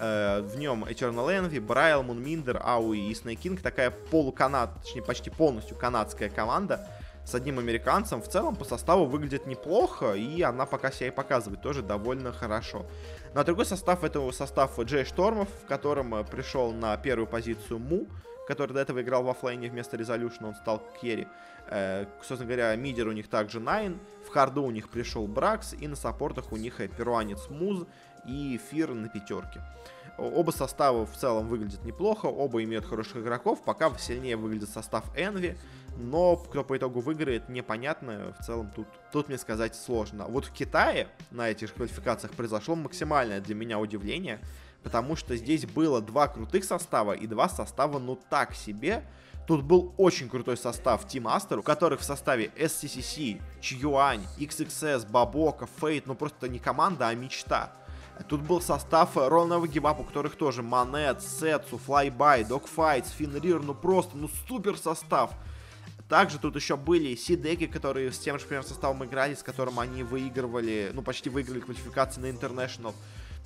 [0.00, 3.60] в нем Eternal Envy, Брайл, Мунминдер, Ауи и King.
[3.60, 6.88] Такая полуканад, точнее почти полностью канадская команда
[7.24, 8.22] с одним американцем.
[8.22, 12.86] В целом по составу выглядит неплохо, и она пока себя и показывает тоже довольно хорошо.
[13.34, 18.08] На другой состав это состав Джей Штормов, в котором э, пришел на первую позицию Му,
[18.48, 21.28] который до этого играл в оффлейне вместо Резолюшна, он стал керри.
[21.68, 25.88] Э, собственно говоря, мидер у них также Найн, в харду у них пришел Бракс, и
[25.88, 27.84] на саппортах у них перуанец Муз,
[28.26, 29.60] и Фир на пятерке.
[30.18, 35.56] Оба состава в целом выглядят неплохо, оба имеют хороших игроков, пока сильнее выглядит состав Envy,
[35.96, 40.26] но кто по итогу выиграет, непонятно, в целом тут, тут мне сказать сложно.
[40.26, 44.38] Вот в Китае на этих квалификациях произошло максимальное для меня удивление,
[44.84, 49.02] потому что здесь было два крутых состава и два состава ну так себе,
[49.50, 55.66] Тут был очень крутой состав Team Aster, у которых в составе SCCC, Чьюань, XXS, Бабока,
[55.80, 57.72] Фейт, ну просто не команда, а мечта.
[58.28, 64.16] Тут был состав Ронного Гивап, у которых тоже Манет, Сетсу, Флайбай, Догфайт, Финрир, ну просто,
[64.16, 65.32] ну супер состав.
[66.08, 70.04] Также тут еще были Сидеки, которые с тем же примерно составом играли, с которым они
[70.04, 72.94] выигрывали, ну почти выиграли квалификации на International.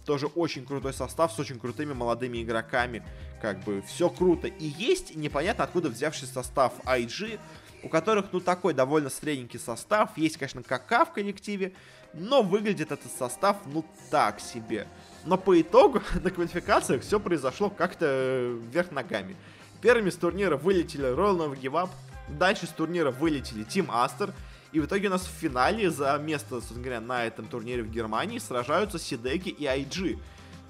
[0.05, 3.03] Тоже очень крутой состав с очень крутыми молодыми игроками.
[3.41, 4.49] Как бы все круто.
[4.49, 7.39] И есть непонятно откуда взявший состав IG,
[7.83, 10.17] у которых, ну, такой довольно средненький состав.
[10.17, 11.73] Есть, конечно, КК в коллективе,
[12.13, 14.87] но выглядит этот состав, ну, так себе.
[15.25, 19.37] Но по итогу на квалификациях все произошло как-то вверх ногами.
[19.81, 21.91] Первыми с турнира вылетели Royal Nova Give Up,
[22.29, 24.33] дальше с турнира вылетели Team Aster,
[24.75, 27.91] и в итоге у нас в финале за место, собственно говоря, на этом турнире в
[27.91, 30.19] Германии сражаются Сидеки и IG.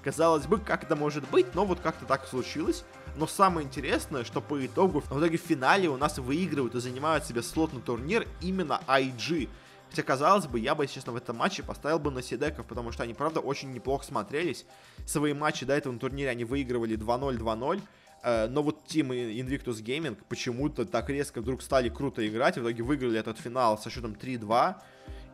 [0.03, 2.85] Казалось бы, как это может быть, но вот как-то так случилось.
[3.15, 7.25] Но самое интересное, что по итогу, в итоге в финале у нас выигрывают и занимают
[7.25, 9.49] себе слот на турнир именно IG.
[9.89, 13.01] Хотя, казалось бы, я бы, честно, в этом матче поставил бы на Сидеков, потому что
[13.01, 14.67] они, правда, очень неплохо смотрелись.
[15.07, 17.81] Свои матчи до этого на турнире они выигрывали 2-0, 2-0.
[18.25, 22.81] Э, но вот Team Invictus Gaming почему-то так резко вдруг стали круто играть, в итоге
[22.81, 24.75] выиграли этот финал со счетом 3-2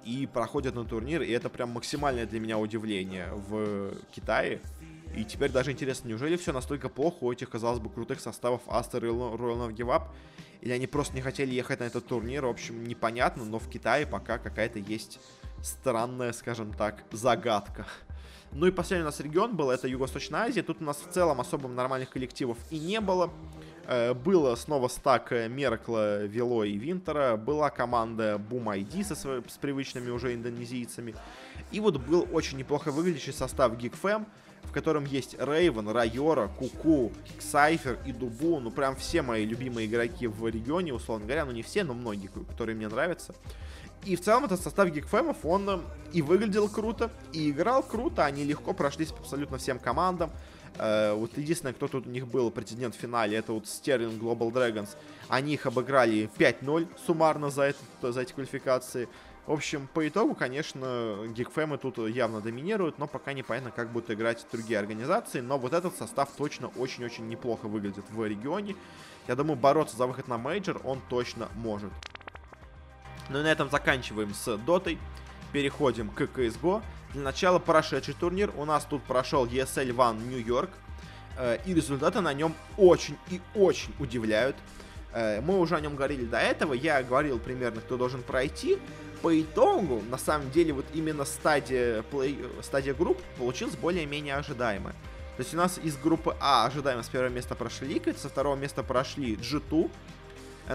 [0.04, 4.60] и проходят на турнир, и это прям максимальное для меня удивление в Китае.
[5.16, 9.00] И теперь даже интересно, неужели все настолько плохо у этих, казалось бы, крутых составов Aster
[9.00, 10.10] и Royal Give Up?
[10.60, 12.46] Или они просто не хотели ехать на этот турнир?
[12.46, 15.20] В общем, непонятно, но в Китае пока какая-то есть
[15.64, 17.88] странная, скажем так, загадка.
[18.54, 20.62] Ну и последний у нас регион был, это Юго-Восточная Азия.
[20.62, 23.32] Тут у нас в целом особо нормальных коллективов и не было.
[23.88, 27.38] Э, было снова стак Меркла, Вело и Винтера.
[27.38, 31.16] Была команда Boom ID со своими, с привычными уже индонезийцами.
[31.72, 34.26] И вот был очень неплохо выглядящий состав GeekFam,
[34.64, 38.60] в котором есть Рейвен, Райора, Куку, Сайфер и Дубу.
[38.60, 41.46] Ну, прям все мои любимые игроки в регионе, условно говоря.
[41.46, 43.34] Ну, не все, но многие, которые мне нравятся.
[44.06, 45.80] И в целом этот состав гикфемов, он э,
[46.12, 50.32] и выглядел круто, и играл круто, они легко прошлись абсолютно всем командам.
[50.78, 54.52] Э, вот единственное, кто тут у них был претендент в финале, это вот Sterling Global
[54.52, 54.90] Dragons.
[55.28, 59.08] Они их обыграли 5-0 суммарно за, это, за эти квалификации.
[59.46, 63.92] В общем, по итогу, конечно, Geek Fam ы тут явно доминируют, но пока непонятно, как
[63.92, 65.42] будут играть другие организации.
[65.42, 68.76] Но вот этот состав точно очень-очень неплохо выглядит в регионе.
[69.28, 71.92] Я думаю, бороться за выход на мейджор он точно может.
[73.30, 74.98] Ну и на этом заканчиваем с дотой.
[75.52, 76.82] Переходим к CSGO.
[77.14, 78.52] Для начала прошедший турнир.
[78.56, 80.70] У нас тут прошел ESL One Нью-Йорк.
[81.38, 84.56] Э, и результаты на нем очень и очень удивляют.
[85.14, 86.74] Э, мы уже о нем говорили до этого.
[86.74, 88.78] Я говорил примерно, кто должен пройти.
[89.22, 92.40] По итогу, на самом деле, вот именно стадия, плей...
[92.62, 94.94] стадия групп получилась более-менее ожидаемая.
[95.38, 98.56] То есть у нас из группы А ожидаемо с первого места прошли Liquid, со второго
[98.56, 99.90] места прошли G2, Э,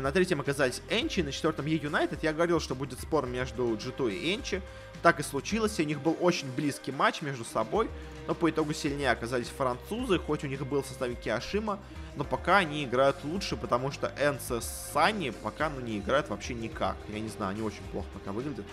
[0.00, 2.22] на третьем оказались Энчи, на четвертом Е-Юнайтед.
[2.22, 4.60] Я говорил, что будет спор между G2 и Энчи.
[5.02, 7.88] Так и случилось, у них был очень близкий матч между собой,
[8.26, 11.78] но по итогу сильнее оказались французы, хоть у них был в составе Киашима,
[12.16, 16.54] но пока они играют лучше, потому что ENCE с Сани пока ну, не играют вообще
[16.54, 16.96] никак.
[17.08, 18.64] Я не знаю, они очень плохо пока выглядят.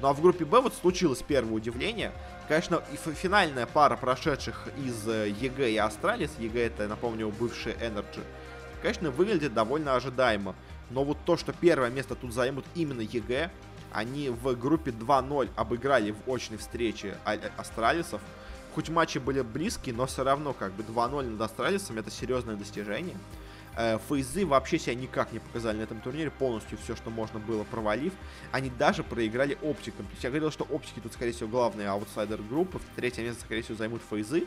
[0.00, 2.12] Ну а в группе Б вот случилось первое удивление.
[2.48, 8.22] Конечно, и финальная пара прошедших из э, EG и Astralis, EG это, напомню, бывший NRG,
[8.82, 10.54] конечно, выглядит довольно ожидаемо.
[10.90, 13.50] Но вот то, что первое место тут займут именно EG,
[13.92, 18.20] они в группе 2-0 обыграли в очной встрече а, э, Астралисов.
[18.74, 23.16] Хоть матчи были близкие, но все равно как бы 2-0 над Астралисом это серьезное достижение.
[23.76, 27.64] Э, Фейзы вообще себя никак не показали на этом турнире, полностью все, что можно было,
[27.64, 28.12] провалив.
[28.52, 30.06] Они даже проиграли оптикам.
[30.06, 32.80] То есть я говорил, что оптики тут, скорее всего, главные аутсайдер группы.
[32.96, 34.46] Третье место, скорее всего, займут Фейзы.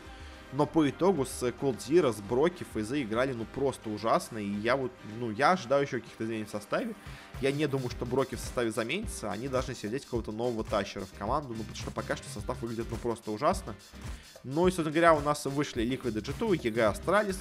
[0.51, 4.39] Но по итогу с Cold Zero, с Броки, Фейзы играли ну просто ужасно.
[4.39, 6.95] И я вот, ну, я ожидаю еще каких-то изменений в составе.
[7.41, 9.31] Я не думаю, что Броки в составе заменится.
[9.31, 11.49] Они должны сидеть какого-то нового тащера в команду.
[11.49, 13.75] Ну, потому что пока что состав выглядит ну просто ужасно.
[14.43, 17.37] Ну и, собственно говоря, у нас вышли Liquid G2, EG Astralis.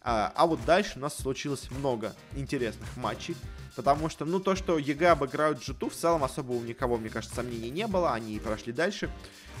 [0.00, 3.36] А, а вот дальше у нас случилось много интересных матчей.
[3.76, 7.36] Потому что, ну, то, что EG обыграют G2, в целом особо у никого, мне кажется,
[7.36, 8.14] сомнений не было.
[8.14, 9.10] Они прошли дальше.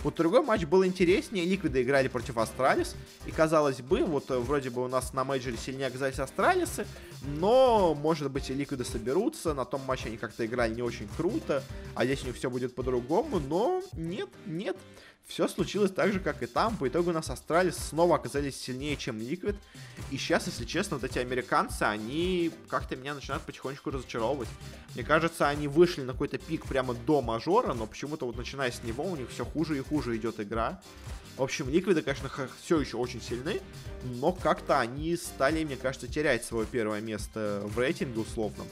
[0.02, 1.44] Вот другой матч был интереснее.
[1.44, 2.96] Ликвиды играли против Astralis.
[3.26, 6.86] И казалось бы, вот э, вроде бы у нас на мейджоре сильнее оказались Астралисы.
[7.26, 9.52] Но, может быть, и Ликвиды соберутся.
[9.52, 11.62] На том матче они как-то играли не очень круто.
[11.94, 13.38] А здесь у них все будет по-другому.
[13.38, 14.76] Но нет, нет.
[15.26, 16.76] Все случилось так же, как и там.
[16.76, 19.56] По итогу нас Astralis снова оказались сильнее, чем Liquid.
[20.10, 24.48] И сейчас, если честно, вот эти американцы, они как-то меня начинают потихонечку разочаровывать.
[24.94, 28.82] Мне кажется, они вышли на какой-то пик прямо до мажора, но почему-то вот начиная с
[28.84, 30.80] него у них все хуже и хуже идет игра.
[31.36, 32.30] В общем, Ликвиды, конечно,
[32.62, 33.60] все еще очень сильны,
[34.04, 38.66] но как-то они стали, мне кажется, терять свое первое место в рейтинге условном.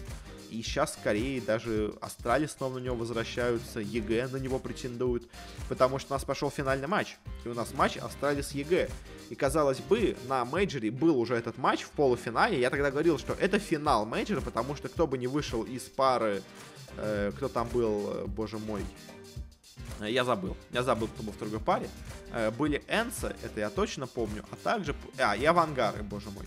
[0.54, 5.28] И сейчас скорее даже Астрали снова на него возвращаются, EG на него претендуют,
[5.68, 7.16] потому что у нас пошел финальный матч.
[7.44, 8.88] И у нас матч Астрали с EG.
[9.30, 12.60] И казалось бы, на мейджоре был уже этот матч в полуфинале.
[12.60, 16.40] Я тогда говорил, что это финал мейджора, потому что кто бы не вышел из пары,
[16.98, 18.82] э, кто там был, э, боже мой,
[20.00, 20.56] э, я забыл.
[20.70, 21.88] Я забыл, кто был в другой паре.
[22.30, 24.94] Э, были ENCE, это я точно помню, а также...
[25.18, 26.44] А, и Авангары, боже мой.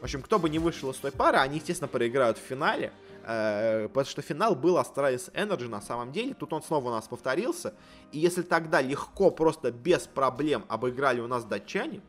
[0.00, 2.92] В общем, кто бы не вышел из той пары, они, естественно, проиграют в финале.
[3.24, 6.34] Э, потому что финал был Astralis Energy на самом деле.
[6.34, 7.74] Тут он снова у нас повторился.
[8.10, 12.00] И если тогда легко, просто без проблем обыграли у нас датчане,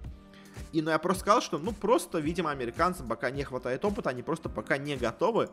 [0.71, 4.23] и ну, я просто сказал, что ну просто, видимо, американцам пока не хватает опыта, они
[4.23, 5.49] просто пока не готовы,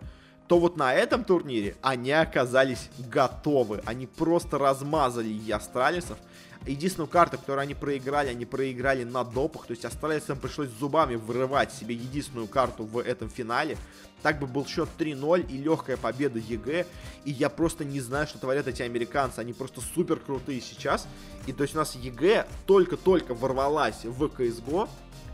[0.48, 3.82] то вот на этом турнире они оказались готовы.
[3.86, 6.18] Они просто размазали Ястралисов.
[6.66, 9.66] Единственную карту, которую они проиграли, они проиграли на допах.
[9.66, 13.78] То есть Астралисам пришлось зубами вырывать себе единственную карту в этом финале.
[14.22, 16.86] Так бы был счет 3-0 и легкая победа EG.
[17.24, 19.38] И я просто не знаю, что творят эти американцы.
[19.38, 21.08] Они просто супер крутые сейчас.
[21.46, 24.88] И то есть у нас EG только-только ворвалась в CSGO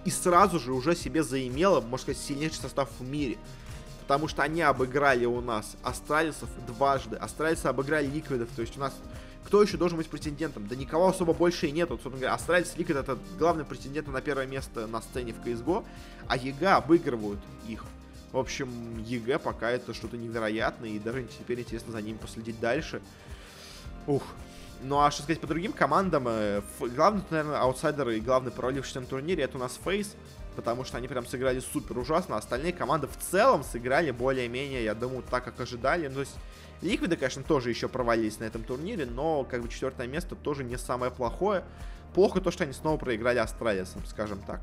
[0.04, 3.38] и сразу же уже себе заимела, можно сказать, сильнейший состав в мире.
[4.02, 7.16] Потому что они обыграли у нас Астралисов дважды.
[7.16, 8.48] Астралисы обыграли Ликвидов.
[8.54, 8.94] То есть у нас
[9.46, 10.66] кто еще должен быть претендентом?
[10.66, 11.90] Да никого особо больше и нет.
[11.90, 15.84] Вот, собственно говоря, Astralis Liquid это главный претендент на первое место на сцене в CSGO.
[16.26, 17.84] А EG обыгрывают их.
[18.32, 23.00] В общем, EG пока это что-то невероятное, и даже теперь интересно за ним последить дальше.
[24.08, 24.24] Ух.
[24.82, 29.06] Ну а что сказать по другим командам, э, главный, наверное, аутсайдер и главный провалившийся на
[29.06, 30.16] турнире это у нас FaZe,
[30.56, 35.22] потому что они прям сыграли супер ужасно, остальные команды в целом сыграли более-менее, я думаю,
[35.30, 36.08] так, как ожидали.
[36.08, 36.34] Ну, то есть
[36.82, 40.76] Ликвиды, конечно, тоже еще провалились на этом турнире, но как бы четвертое место тоже не
[40.76, 41.64] самое плохое.
[42.14, 44.60] Плохо то, что они снова проиграли Астралисом, скажем так.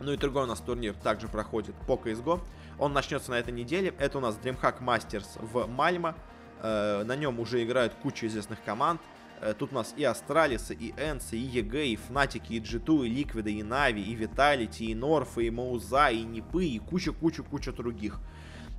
[0.00, 2.40] Ну и другой у нас турнир также проходит по CSGO.
[2.78, 3.94] Он начнется на этой неделе.
[3.98, 6.14] Это у нас DreamHack Masters в Мальмо.
[6.60, 9.00] Э, на нем уже играют куча известных команд.
[9.40, 13.08] Э, тут у нас и Астралисы, и Энсы, и EG, и Фнатики, и G2, и
[13.08, 18.20] Ликвиды, и Na'Vi, и Vitality, и Норфы, и Мауза, и Нипы, и куча-куча-куча других.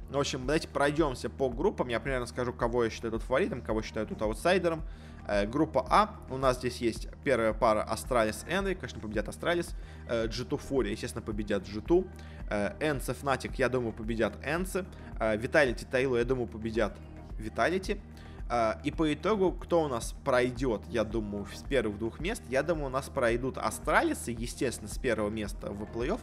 [0.10, 1.88] В общем, давайте пройдемся по группам.
[1.88, 4.82] Я примерно скажу, кого я считаю тут фаворитом, кого считаю тут аутсайдером.
[5.28, 6.16] Э, группа А.
[6.32, 8.74] У нас здесь есть первая пара Astralis Envy.
[8.74, 9.76] Конечно, победят Astralis.
[10.08, 12.08] Э, G2 FURIA, естественно, победят G2.
[12.50, 14.86] Э, ENCE Fnatic, я думаю, победят ENCE.
[15.20, 16.98] Э, Vitality TYLOO, я думаю, победят
[17.38, 18.02] Vitality.
[18.50, 22.64] Э, и по итогу, кто у нас пройдет, я думаю, с первых двух мест, я
[22.64, 26.20] думаю, у нас пройдут Астралисы, естественно, с первого места в плей-офф.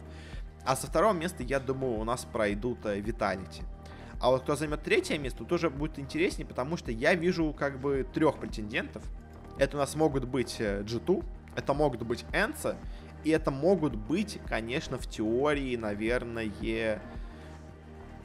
[0.65, 3.63] А со второго места, я думаю, у нас пройдут Vitality.
[4.19, 8.05] А вот кто займет третье место, тоже будет интереснее, потому что я вижу как бы
[8.13, 9.03] трех претендентов.
[9.59, 11.23] Это у нас могут быть G2, э,
[11.55, 12.77] это могут быть Энса,
[13.23, 16.51] и это могут быть, конечно, в теории, наверное,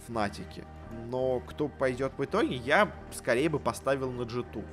[0.07, 0.65] Фнатики.
[1.09, 4.65] Но кто пойдет в итоге, я скорее бы поставил на G2.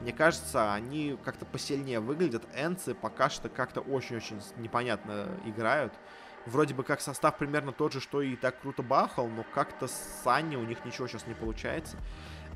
[0.00, 2.42] Мне кажется, они как-то посильнее выглядят.
[2.56, 5.92] Энцы пока что как-то очень-очень непонятно играют
[6.46, 10.20] вроде бы как состав примерно тот же, что и так круто бахал, но как-то с
[10.24, 11.96] Санни у них ничего сейчас не получается.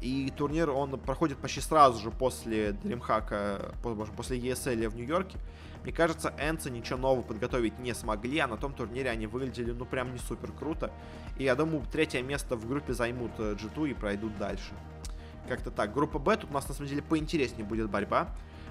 [0.00, 3.74] И турнир, он проходит почти сразу же после DreamHack,
[4.16, 5.38] после ESL в Нью-Йорке.
[5.82, 9.84] Мне кажется, Энцы ничего нового подготовить не смогли, а на том турнире они выглядели, ну,
[9.84, 10.90] прям не супер круто.
[11.38, 14.72] И я думаю, третье место в группе займут G2 э, и пройдут дальше.
[15.46, 15.92] Как-то так.
[15.92, 18.28] Группа Б, тут у нас, на самом деле, поинтереснее будет борьба.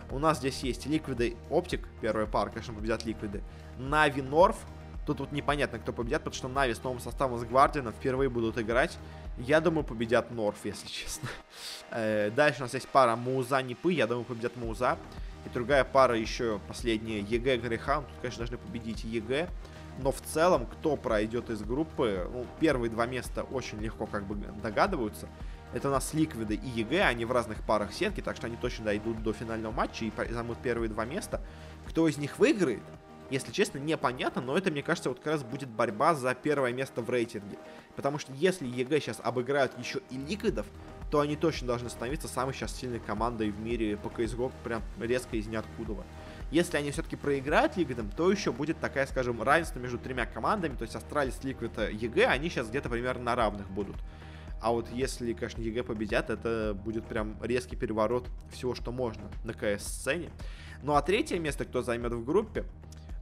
[0.10, 3.44] У нас здесь есть Ликвиды Оптик, первая пара, конечно, победят Ликвиды.
[3.78, 4.58] Na'Vi North,
[5.06, 8.58] Тут вот непонятно, кто победит, потому что Na'Vi с новым составом с Гвардианом впервые будут
[8.58, 8.98] играть.
[9.38, 11.28] Я думаю, победят North, если честно.
[11.92, 13.94] Э, дальше у нас есть пара Муза Нипы.
[13.94, 14.98] Я думаю, победят Муза.
[15.46, 18.06] И другая пара еще последняя EG Grayhound.
[18.06, 19.50] Тут, конечно, должны победить EG.
[20.00, 24.36] Но в целом, кто пройдет из группы, ну, первые два места очень легко как бы
[24.62, 25.28] догадываются.
[25.74, 28.86] Это у нас Ликвиды и EG, они в разных парах сетки, так что они точно
[28.86, 31.42] дойдут до финального матча и займут первые два места.
[31.88, 32.82] Кто из них выиграет,
[33.34, 37.02] если честно, непонятно, но это, мне кажется, вот как раз будет борьба за первое место
[37.02, 37.58] в рейтинге.
[37.96, 40.68] Потому что если EG сейчас обыграют еще и Ликвидов,
[41.10, 45.36] то они точно должны становиться самой сейчас сильной командой в мире по CSGO, прям резко
[45.36, 46.04] из ниоткуда.
[46.52, 50.84] Если они все-таки проиграют Ликвидом, то еще будет такая, скажем, равенство между тремя командами, то
[50.84, 53.96] есть Astralis, Liquid, EG, они сейчас где-то примерно на равных будут.
[54.62, 59.54] А вот если, конечно, EG победят, это будет прям резкий переворот всего, что можно на
[59.54, 60.30] КС-сцене.
[60.84, 62.66] Ну а третье место, кто займет в группе,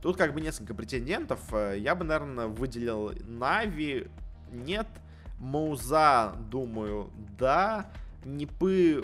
[0.02, 1.40] тут как бы несколько претендентов.
[1.52, 4.08] Э, я бы, наверное, выделил Нави,
[4.52, 4.88] нет.
[5.40, 7.92] Мауза, думаю, да.
[8.24, 9.04] Нипы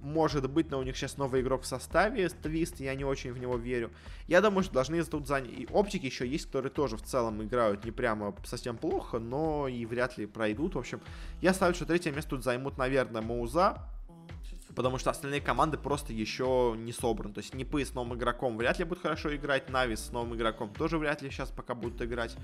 [0.00, 3.38] может быть, но у них сейчас новый игрок в составе, Твист, я не очень в
[3.38, 3.90] него верю.
[4.28, 5.52] Я думаю, что должны тут занять...
[5.52, 9.84] И оптики еще есть, которые тоже в целом играют не прямо совсем плохо, но и
[9.84, 10.74] вряд ли пройдут.
[10.74, 11.00] В общем,
[11.42, 13.78] я ставлю, что третье место тут займут, наверное, Мауза,
[14.74, 17.34] потому что остальные команды просто еще не собраны.
[17.34, 20.72] То есть Нипы с новым игроком вряд ли будут хорошо играть, NAVI с новым игроком
[20.72, 22.36] тоже вряд ли сейчас пока будут играть.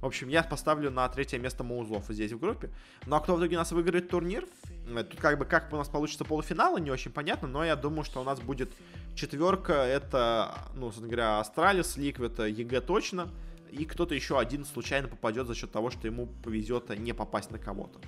[0.00, 2.70] В общем, я поставлю на третье место Маузов здесь в группе.
[3.06, 4.46] Ну а кто в итоге у нас выиграет турнир?
[4.86, 8.04] Э, тут как бы как у нас получится полуфиналы, не очень понятно, но я думаю,
[8.04, 8.72] что у нас будет
[9.16, 9.72] четверка.
[9.72, 13.28] Это, ну, собственно говоря, Astralis, Liquid, EG точно.
[13.70, 17.58] И кто-то еще один случайно попадет за счет того, что ему повезет не попасть на
[17.58, 17.98] кого-то.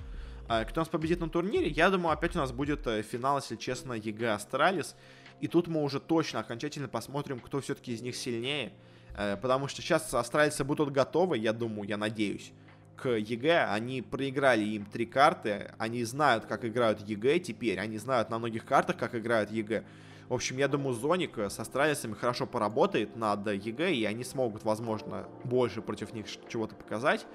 [0.53, 1.69] А кто нас победит на турнире?
[1.69, 4.97] Я думаю, опять у нас будет э, финал, если честно, EG Astralis.
[5.39, 8.73] И тут мы уже точно окончательно посмотрим, кто все-таки из них сильнее.
[9.15, 12.51] Э, потому что сейчас астралийцы будут готовы, я думаю, я надеюсь,
[12.97, 13.67] к EG.
[13.69, 18.65] Они проиграли им три карты, они знают, как играют EG теперь, они знают на многих
[18.65, 19.85] картах, как играют EG.
[20.27, 25.29] В общем, я думаю, Зоник с астралийцами хорошо поработает над EG, и они смогут, возможно,
[25.45, 27.25] больше против них чего-то показать.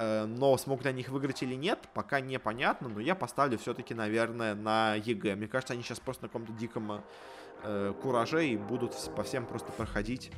[0.00, 4.54] Э, но смогут они их выиграть или нет, пока непонятно, но я поставлю все-таки, наверное,
[4.54, 5.36] на EG.
[5.36, 7.02] Мне кажется, они сейчас просто на каком-то диком
[7.62, 10.30] э, кураже и будут по всем просто проходить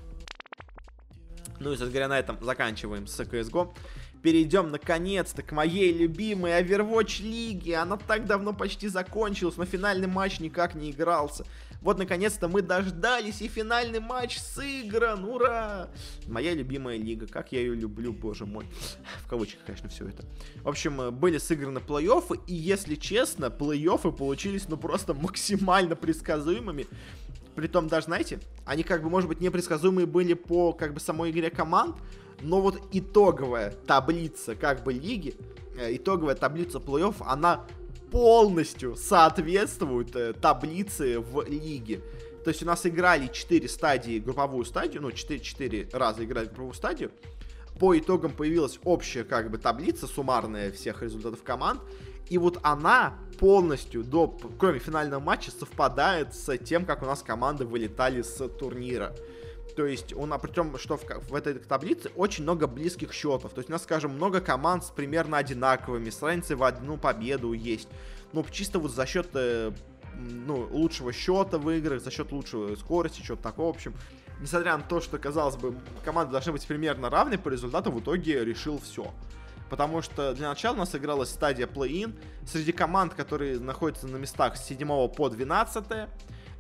[1.63, 3.73] ну и, собственно говоря, на этом заканчиваем с CSGO.
[4.23, 7.77] Перейдем наконец-то к моей любимой Overwatch лиге.
[7.77, 11.45] Она так давно почти закончилась, но финальный матч никак не игрался.
[11.83, 15.91] Вот, наконец-то мы дождались, и финальный матч сыгран, ура!
[16.27, 18.67] Моя любимая лига, как я ее люблю, боже мой.
[19.25, 20.25] В кавычках, конечно, все это.
[20.63, 26.87] В общем, были сыграны плей-оффы, и, если честно, плей-оффы получились, ну, просто максимально предсказуемыми.
[27.57, 31.51] Притом даже, знаете, они как бы, может быть, непредсказуемые были по как бы самой игре
[31.51, 31.97] команд,
[32.41, 35.35] но вот итоговая таблица как бы лиги,
[35.79, 37.67] э, итоговая таблица плей-офф, она
[38.13, 42.03] полностью соответствует э, таблице в лиге.
[42.45, 46.75] То есть у нас играли 4 стадии, групповую стадию, ну 4, 4 раза играли групповую
[46.75, 47.11] стадию.
[47.81, 51.81] По итогам появилась общая как бы таблица суммарная всех результатов команд.
[52.29, 57.65] И вот она полностью, до, кроме финального матча, совпадает с тем, как у нас команды
[57.65, 59.15] вылетали с турнира.
[59.75, 63.53] То есть, он, а причем, что в, в этой таблице очень много близких счетов.
[63.53, 67.53] То есть, у нас, скажем, много команд с примерно одинаковыми, с разницей в одну победу
[67.53, 67.89] есть.
[68.33, 69.73] Ну, чисто вот за счет э,
[70.15, 73.95] ну, лучшего счета в играх, за счет лучшей скорости, что-то такого, в общем.
[74.41, 78.45] Несмотря на то, что, казалось бы, команды должны быть примерно равны, по результату в итоге
[78.45, 79.13] решил все
[79.73, 82.15] потому что для начала у нас игралась стадия плей-ин.
[82.47, 85.85] Среди команд, которые находятся на местах с 7 по 12,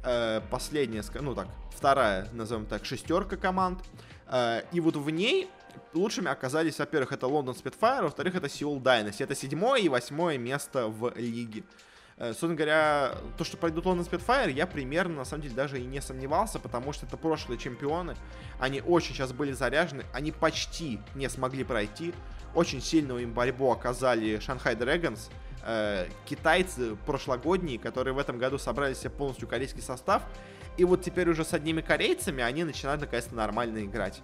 [0.03, 3.80] э, последняя, ну так, вторая, назовем так, шестерка команд.
[4.28, 5.48] Э, и вот в ней
[5.94, 9.24] лучшими оказались, во-первых, это Лондон Spitfire, во-вторых, это Seoul Dynasty.
[9.24, 11.64] Это седьмое и восьмое место в лиге.
[12.18, 15.84] Э, собственно говоря, то, что пройдут Лондон Spitfire, я примерно, на самом деле, даже и
[15.84, 18.16] не сомневался, потому что это прошлые чемпионы.
[18.59, 22.14] Они очень сейчас были заряжены, они почти не смогли пройти.
[22.55, 25.30] Очень сильную им борьбу оказали Шанхай Dragons,
[25.64, 30.22] э, китайцы прошлогодние, которые в этом году собрали себе полностью корейский состав.
[30.78, 34.22] И вот теперь уже с одними корейцами они начинают наконец-то нормально играть.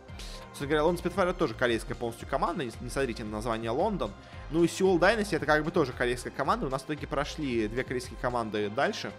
[0.48, 4.12] Собственно говоря, Лондон Spitfire тоже корейская полностью команда, не смотрите на название Лондон.
[4.50, 6.66] Ну и Seoul Dynasty это как бы тоже корейская команда.
[6.66, 9.12] У нас в итоге прошли две корейские команды дальше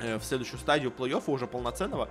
[0.00, 2.08] э, в следующую стадию плей-оффа уже полноценного,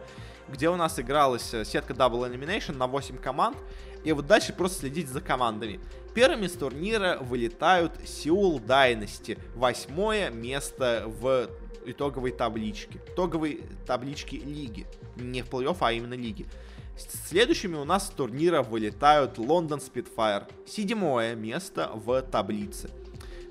[0.47, 3.57] где у нас игралась э, сетка Double Elimination на 8 команд.
[4.05, 5.81] И вот дальше просто следить за командами.
[6.15, 9.37] Первыми с турнира вылетают Сеул Dynasty.
[9.53, 11.49] Восьмое место в
[11.85, 13.01] итоговой табличке.
[13.09, 14.87] Итоговой табличке лиги.
[15.17, 16.45] Не в плей-офф, а именно лиги.
[16.97, 20.49] Следующими у нас с турнира вылетают Лондон Spitfire.
[20.65, 22.89] Седьмое место в таблице.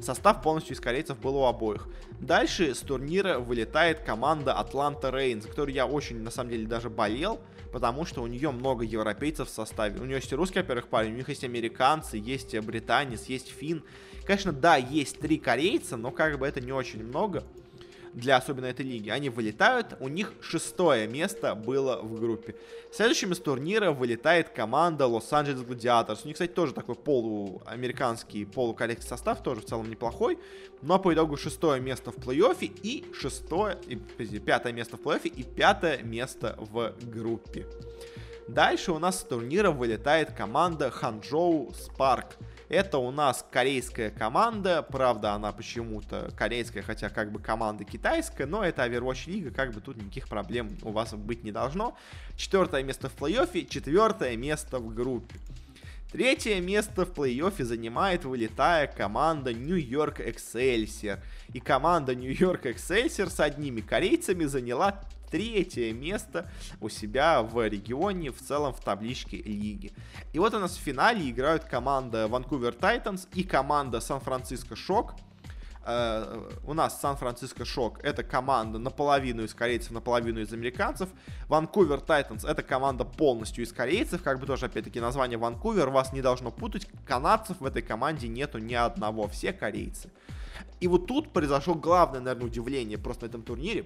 [0.01, 1.87] Состав полностью из корейцев был у обоих.
[2.19, 7.41] Дальше с турнира вылетает команда Атланта Рейнс, которую я очень, на самом деле, даже болел,
[7.75, 10.01] потому что у нее много европейцев в составе.
[10.01, 13.83] У нее есть русский, во-первых, парень, у них есть американцы, есть британец, есть фин.
[14.25, 17.43] Конечно, да, есть три корейца, но как бы это не очень много
[18.15, 19.11] для особенно этой лиги.
[19.11, 22.55] Они вылетают, у них шестое место было в группе.
[22.93, 26.25] Следующим из турнира вылетает команда Лос-Анджелес Гладиаторс.
[26.25, 30.39] У них, кстати, тоже такой полуамериканский, полукорейский состав, тоже в целом неплохой.
[30.81, 35.43] Но по итогу шестое место в плей-оффе и шестое, и, пятое место в плей-оффе и
[35.43, 37.67] пятое место в группе.
[38.47, 42.37] Дальше у нас с турнира вылетает команда Ханчжоу Спарк.
[42.69, 48.65] Это у нас корейская команда, правда, она почему-то корейская, хотя как бы команда китайская, но
[48.65, 51.97] это Overwatch Лига, как бы тут никаких проблем у вас быть не должно.
[52.37, 55.37] Четвертое место в плей-оффе, четвертое место в группе.
[56.15, 61.19] Третье место в плей-оффе занимает вылетая команда Нью-Йорк Excelsior.
[61.53, 65.01] И команда Нью-Йорк Excelsior с одними корейцами заняла
[65.33, 66.49] третье место
[66.81, 69.93] у себя в регионе, в целом в табличке лиги.
[70.33, 75.17] И вот у нас в финале играют команда Ванкувер Тайтанс и команда Сан-Франциско Шок.
[75.87, 81.11] Uh, у нас Сан-Франциско Шок это команда наполовину из корейцев, наполовину из американцев.
[81.47, 86.23] Vancouver Titans это команда полностью из корейцев, как бы тоже опять-таки название Ванкувер вас не
[86.23, 86.89] должно путать.
[87.07, 90.11] Канадцев в этой команде нету ни одного, все корейцы.
[90.81, 93.85] И вот тут произошло главное, наверное, удивление просто на этом турнире.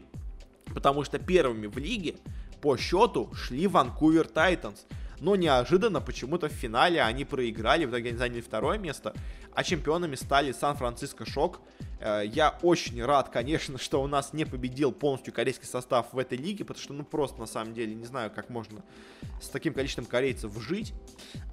[0.67, 2.15] Потому что первыми в лиге
[2.61, 4.87] по счету шли Vancouver Titans.
[5.21, 9.15] Но неожиданно почему-то в финале они проиграли, в итоге они заняли второе место,
[9.55, 11.61] а чемпионами стали San Francisco Shock.
[12.01, 16.39] Э, я очень рад, конечно, что у нас не победил полностью корейский состав в этой
[16.39, 18.83] лиге, потому что, ну, просто, на самом деле, не знаю, как можно
[19.41, 20.93] с таким количеством корейцев жить.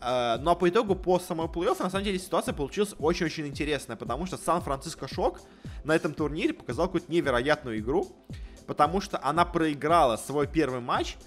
[0.01, 3.95] Э, ну, а по итогу, по самому плей-оффу, на самом деле, ситуация получилась очень-очень интересная,
[3.95, 5.41] потому что Сан-Франциско Шок
[5.83, 8.15] на этом турнире показал какую-то невероятную игру
[8.65, 11.17] потому что она проиграла свой первый матч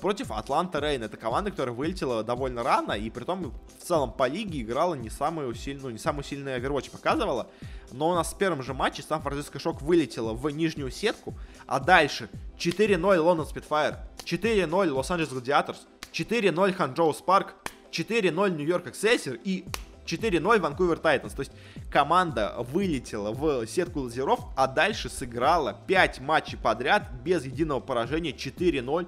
[0.00, 1.02] против Атланта Рейн.
[1.02, 5.10] Это команда, которая вылетела довольно рано, и при том в целом по лиге играла не
[5.10, 7.48] самую сильную, ну, не самую сильную Overwatch показывала.
[7.92, 11.34] Но у нас в первом же матче Сан-Франциско Шок вылетела в нижнюю сетку,
[11.66, 17.54] а дальше 4-0 Лондон Спитфайр, 4-0 Лос-Анджелес Гладиаторс, 4-0 Ханчжоу Спарк,
[17.90, 19.64] 4-0 Нью-Йорк Эксессер и
[20.04, 21.34] 4-0 Ванкувер Тайтанс.
[21.34, 21.52] То есть
[21.90, 29.06] команда вылетела в сетку лазеров, а дальше сыграла 5 матчей подряд без единого поражения 4-0.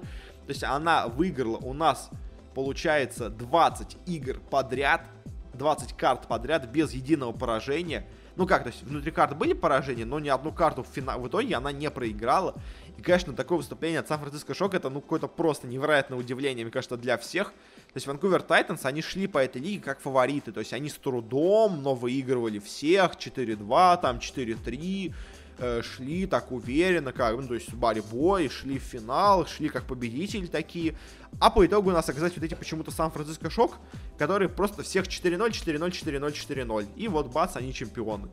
[0.51, 2.09] То есть она выиграла у нас,
[2.53, 5.07] получается, 20 игр подряд,
[5.53, 8.05] 20 карт подряд без единого поражения.
[8.35, 11.17] Ну как, то есть внутри карты были поражения, но ни одну карту в, фина...
[11.17, 12.55] в итоге она не проиграла.
[12.97, 16.97] И, конечно, такое выступление от Сан-Франциско Шок это, ну, какое-то просто невероятное удивление, мне кажется,
[16.97, 17.51] для всех.
[17.51, 20.51] То есть Ванкувер Тайтанс, они шли по этой лиге как фавориты.
[20.51, 23.13] То есть они с трудом, но выигрывали всех.
[23.13, 25.13] 4-2, там 4-3
[25.57, 30.45] э, шли так уверенно, как, ну, то есть борьбой, шли в финал, шли как победители
[30.45, 30.95] такие.
[31.39, 33.77] А по итогу у нас оказались вот эти почему-то Сан-Франциско Шок,
[34.17, 36.87] которые просто всех 4-0, 4-0, 4-0, 4-0.
[36.95, 38.29] И вот бац, они чемпионы.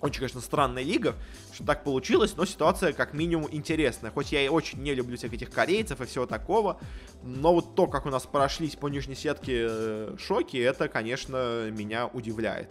[0.00, 1.14] Очень, конечно, странная лига,
[1.52, 4.10] что так получилось, но ситуация как минимум интересная.
[4.10, 6.80] Хоть я и очень не люблю всех этих корейцев и всего такого,
[7.22, 12.06] но вот то, как у нас прошлись по нижней сетке э, шоки, это, конечно, меня
[12.06, 12.70] удивляет.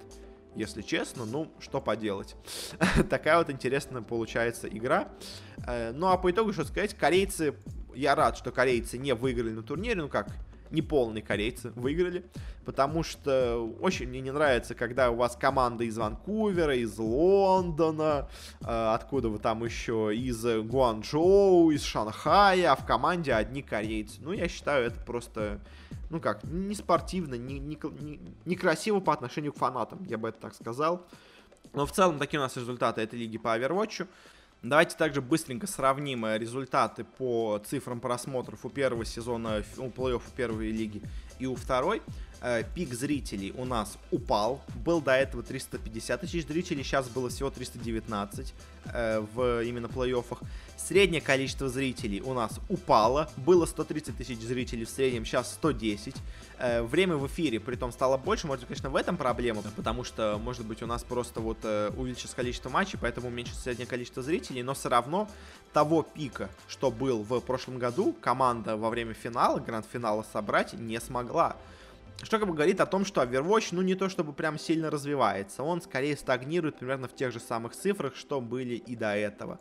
[0.55, 2.35] Если честно, ну, что поделать.
[3.09, 5.09] Такая вот интересная получается игра.
[5.67, 7.55] Э, ну, а по итогу, что сказать, корейцы...
[7.95, 10.29] Я рад, что корейцы не выиграли на турнире, ну как,
[10.71, 12.25] неполные корейцы выиграли,
[12.65, 18.29] потому что очень мне не нравится, когда у вас команда из Ванкувера, из Лондона,
[18.61, 24.17] э, откуда вы там еще, из Гуанчжоу, из Шанхая, а в команде одни корейцы.
[24.21, 25.59] Ну, я считаю, это просто,
[26.09, 30.39] ну как, не спортивно, не, не, не, некрасиво по отношению к фанатам, я бы это
[30.39, 31.05] так сказал.
[31.73, 34.07] Но в целом такие у нас результаты этой лиги по Overwatch.
[34.61, 40.71] Давайте также быстренько сравним э, результаты по цифрам просмотров у первого сезона у плей-офф первой
[40.71, 41.01] лиги
[41.39, 42.01] и у второй.
[42.41, 44.61] Э, пик зрителей у нас упал.
[44.85, 48.53] Был до этого 350 тысяч зрителей, сейчас было всего 319
[48.85, 50.39] э, в именно плей-оффах.
[50.77, 53.29] Среднее количество зрителей у нас упало.
[53.35, 56.15] Было 130 тысяч зрителей в среднем, сейчас 110.
[56.59, 58.47] Э, время в эфире при том стало больше.
[58.47, 62.69] Может, конечно, в этом проблема, потому что, может быть, у нас просто вот увеличилось количество
[62.69, 65.29] матчей, поэтому уменьшится среднее количество зрителей, но все равно
[65.73, 71.55] того пика, что был в прошлом году, команда во время финала, гранд-финала собрать не смогла.
[72.21, 75.63] Что как бы говорит о том, что Overwatch, ну не то чтобы прям сильно развивается,
[75.63, 79.59] он скорее стагнирует примерно в тех же самых цифрах, что были и до этого.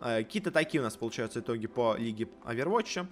[0.00, 3.06] Э, какие-то такие у нас получаются итоги по лиге Overwatch.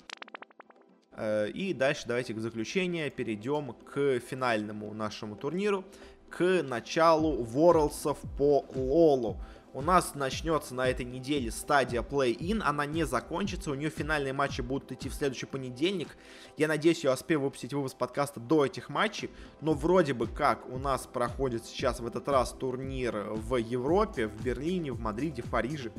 [1.12, 5.84] Э, и дальше давайте к заключению перейдем к финальному нашему турниру,
[6.28, 9.36] к началу Worlds по Лолу.
[9.72, 14.62] У нас начнется на этой неделе стадия Play-In, она не закончится, у нее финальные матчи
[14.62, 16.08] будут идти в следующий понедельник.
[16.56, 20.76] Я надеюсь, я успею выпустить выпуск подкаста до этих матчей, но вроде бы как у
[20.76, 25.92] нас проходит сейчас в этот раз турнир в Европе, в Берлине, в Мадриде, в Париже.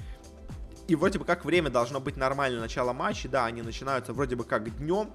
[0.90, 4.44] И вроде бы как время должно быть нормальное начало матча, да, они начинаются вроде бы
[4.44, 5.12] как днем,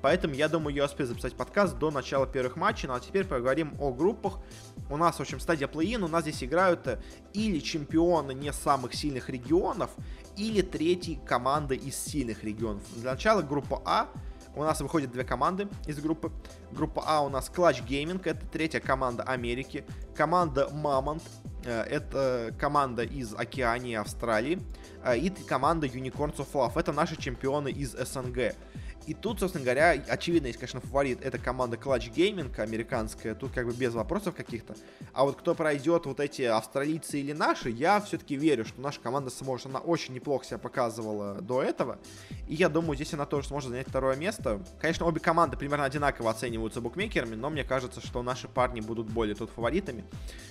[0.00, 2.88] Поэтому я думаю, я успею записать подкаст до начала первых матчей.
[2.88, 4.38] Ну а теперь поговорим о группах.
[4.90, 6.04] У нас, в общем, стадия плей-ин.
[6.04, 7.00] У нас здесь играют э,
[7.32, 9.90] или чемпионы не самых сильных регионов,
[10.36, 12.82] или третьи команды из сильных регионов.
[12.96, 14.08] Для начала группа А.
[14.54, 16.30] у нас выходят две команды из группы.
[16.70, 19.84] Группа А у нас Clutch Gaming, это третья команда Америки.
[20.14, 21.22] Команда Mammoth,
[21.64, 24.60] э, это команда из Океании, Австралии.
[25.02, 28.54] Э, и команда Unicorns of Love, это наши чемпионы из СНГ.
[29.08, 31.24] И тут, собственно говоря, очевидно, есть, конечно, фаворит.
[31.24, 33.34] Это команда Clutch Gaming американская.
[33.34, 34.76] Тут как бы без вопросов каких-то.
[35.14, 39.30] А вот кто пройдет вот эти австралийцы или наши, я все-таки верю, что наша команда
[39.30, 39.68] сможет.
[39.68, 41.98] Она очень неплохо себя показывала до этого.
[42.48, 44.62] И я думаю, здесь она тоже сможет занять второе место.
[44.78, 49.34] Конечно, обе команды примерно одинаково оцениваются букмекерами, но мне кажется, что наши парни будут более
[49.34, 50.04] тут фаворитами.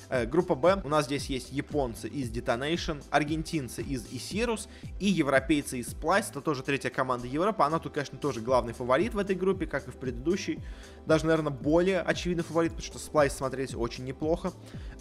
[0.09, 0.81] Э, группа Б.
[0.83, 4.67] У нас здесь есть японцы из Detonation, аргентинцы из Isirus
[4.99, 6.31] и европейцы из Splice.
[6.31, 7.61] Это тоже третья команда Европы.
[7.61, 10.61] Она тут, конечно, тоже главный фаворит в этой группе, как и в предыдущей.
[11.05, 14.53] Даже, наверное, более очевидный фаворит, потому что Splice смотреть очень неплохо.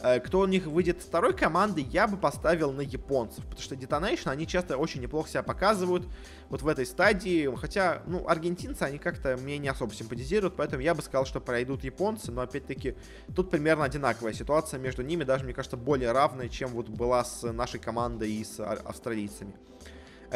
[0.03, 4.31] Э, кто у них выйдет второй команды, я бы поставил на японцев, потому что Detonation,
[4.31, 6.09] они часто очень неплохо себя показывают
[6.49, 10.95] вот в этой стадии, хотя, ну, аргентинцы, они как-то мне не особо симпатизируют, поэтому я
[10.95, 12.97] бы сказал, что пройдут японцы, но, опять-таки,
[13.35, 17.51] тут примерно одинаковая ситуация между ними, даже, мне кажется, более равная, чем вот была с
[17.53, 19.55] нашей командой и с австралийцами.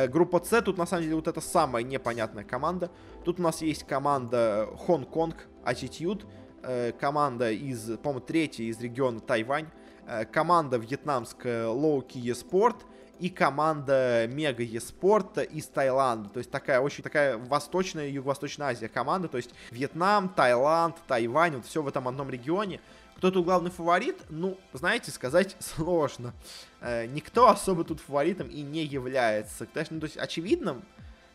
[0.00, 2.90] Э, группа С, тут на самом деле вот это самая непонятная команда.
[3.24, 5.34] Тут у нас есть команда Hong-Kong
[5.64, 6.24] Attitude,
[6.62, 9.66] э, команда из, по-моему, третья из региона Тайвань,
[10.06, 12.76] э, команда вьетнамская Low Key Sport
[13.20, 16.30] и команда Мега Еспорт из Таиланда.
[16.30, 19.28] То есть такая очень такая восточная, юго-восточная Азия команда.
[19.28, 22.80] То есть Вьетнам, Таиланд, Тайвань, вот все в этом одном регионе.
[23.16, 24.16] Кто тут главный фаворит?
[24.30, 26.32] Ну, знаете, сказать сложно.
[26.80, 29.66] Э, никто особо тут фаворитом и не является.
[29.66, 30.82] Конечно, ну, то есть очевидным,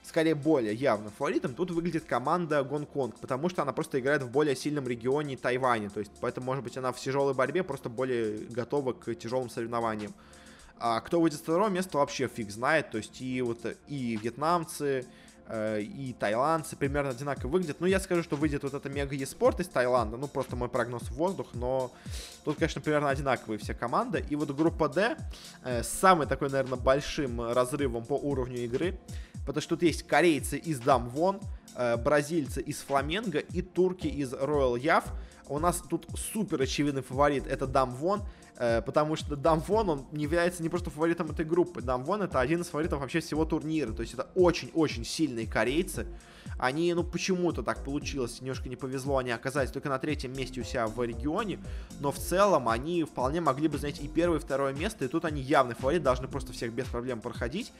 [0.01, 4.55] скорее более явным фаворитом тут выглядит команда Гонконг, потому что она просто играет в более
[4.55, 8.93] сильном регионе Тайваня, то есть поэтому, может быть, она в тяжелой борьбе просто более готова
[8.93, 10.13] к тяжелым соревнованиям.
[10.79, 15.05] А кто выйдет с второго места, вообще фиг знает, то есть и вот и вьетнамцы,
[15.47, 17.77] Э, и тайландцы примерно одинаково выглядят.
[17.79, 20.17] Ну, я скажу, что выйдет вот это мега еспорт из Таиланда.
[20.17, 21.91] Ну, просто мой прогноз в воздух, но
[22.43, 24.25] тут, конечно, примерно одинаковые все команды.
[24.29, 25.15] И вот группа D
[25.63, 28.99] э, с самым такой, наверное, большим разрывом по уровню игры.
[29.45, 31.39] Потому что тут есть корейцы из Дамвон,
[31.75, 35.03] э, бразильцы из Фламенго и турки из Royal Яв.
[35.47, 38.23] У нас тут супер очевидный фаворит, это Дамвон.
[38.57, 41.81] Э, потому что Дамвон, он не является не просто фаворитом этой группы.
[41.81, 43.91] Дамвон это один из фаворитов вообще всего турнира.
[43.91, 46.07] То есть это очень-очень сильные корейцы.
[46.57, 50.63] Они, ну, почему-то так получилось, немножко не повезло, они оказались только на третьем месте у
[50.63, 51.59] себя в регионе,
[51.99, 55.25] но в целом они вполне могли бы занять и первое, и второе место, и тут
[55.25, 57.71] они явный фаворит, должны просто всех без проблем проходить.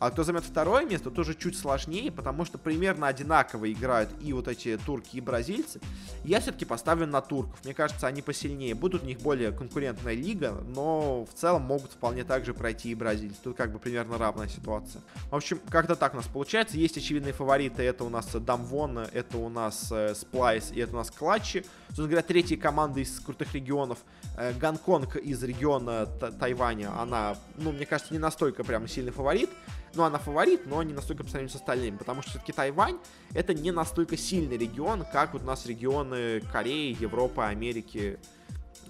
[0.00, 4.46] А кто займет второе место, тоже чуть сложнее, потому что примерно одинаково играют и вот
[4.46, 5.80] эти турки, и бразильцы.
[6.24, 7.58] Я все-таки поставлю на турков.
[7.64, 8.76] Мне кажется, они посильнее.
[8.76, 13.38] Будут у них более конкурентная лига, но в целом могут вполне также пройти и бразильцы.
[13.42, 15.02] Тут как бы примерно равная ситуация.
[15.30, 16.76] В общем, как-то так у нас получается.
[16.76, 17.82] Есть очевидные фавориты.
[17.82, 21.64] Это у нас Дамвон, это у нас э, Сплайс и это у нас Клатчи.
[21.88, 23.98] Собственно говоря, третья команда из крутых регионов.
[24.36, 29.50] Э, Гонконг из региона Тайваня, она, ну, мне кажется, не настолько прям сильный фаворит.
[29.94, 32.98] Ну, она фаворит, но не настолько по сравнению с остальными, потому что все-таки Тайвань
[33.32, 38.18] это не настолько сильный регион, как вот у нас регионы Кореи, Европы, Америки,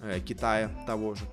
[0.01, 1.25] э, Китая того же.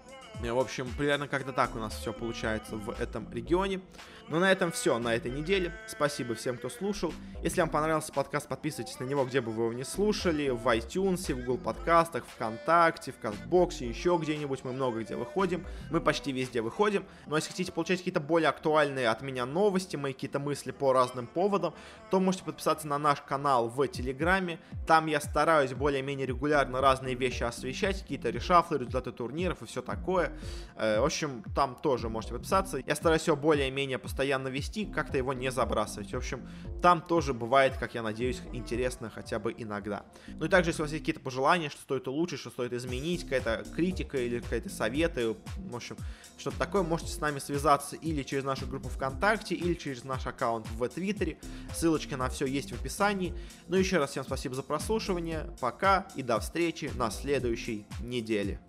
[0.43, 3.80] Э, в общем, примерно как-то так у нас все получается в этом регионе.
[4.29, 5.72] Ну, на этом все на этой неделе.
[5.87, 7.14] Спасибо всем, кто слушал.
[7.45, 10.49] Если вам понравился подкаст, подписывайтесь на него, где бы вы его не слушали.
[10.49, 14.64] В iTunes, в Google подкастах, ВКонтакте, в Кастбоксе, еще где-нибудь.
[14.64, 15.64] Мы много где выходим.
[15.93, 17.05] Мы почти везде выходим.
[17.27, 21.29] Но если хотите получать какие-то более актуальные от меня новости, мои какие-то мысли по разным
[21.29, 21.72] поводам,
[22.11, 24.59] то можете подписаться на наш канал в Телеграме.
[24.89, 30.33] Там я стараюсь более-менее регулярно разные вещи освещать, какие-то решафлы, результаты турниров и все такое.
[30.74, 32.79] Э, в общем, там тоже можете подписаться.
[32.85, 36.11] Я стараюсь все более-менее постоянно постоянно вести, как-то его не забрасывать.
[36.11, 36.49] В общем,
[36.81, 40.07] там тоже бывает, как я надеюсь, интересно хотя бы иногда.
[40.27, 43.25] Ну и также, если у вас есть какие-то пожелания, что стоит улучшить, что стоит изменить,
[43.25, 45.99] какая-то критика или какие-то советы, в общем,
[46.39, 50.67] что-то такое, можете с нами связаться или через нашу группу ВКонтакте, или через наш аккаунт
[50.71, 51.37] в Твиттере.
[51.75, 53.35] Ссылочка на все есть в описании.
[53.69, 55.55] Ну еще раз всем спасибо за прослушивание.
[55.61, 58.61] Пока и до встречи на следующей неделе.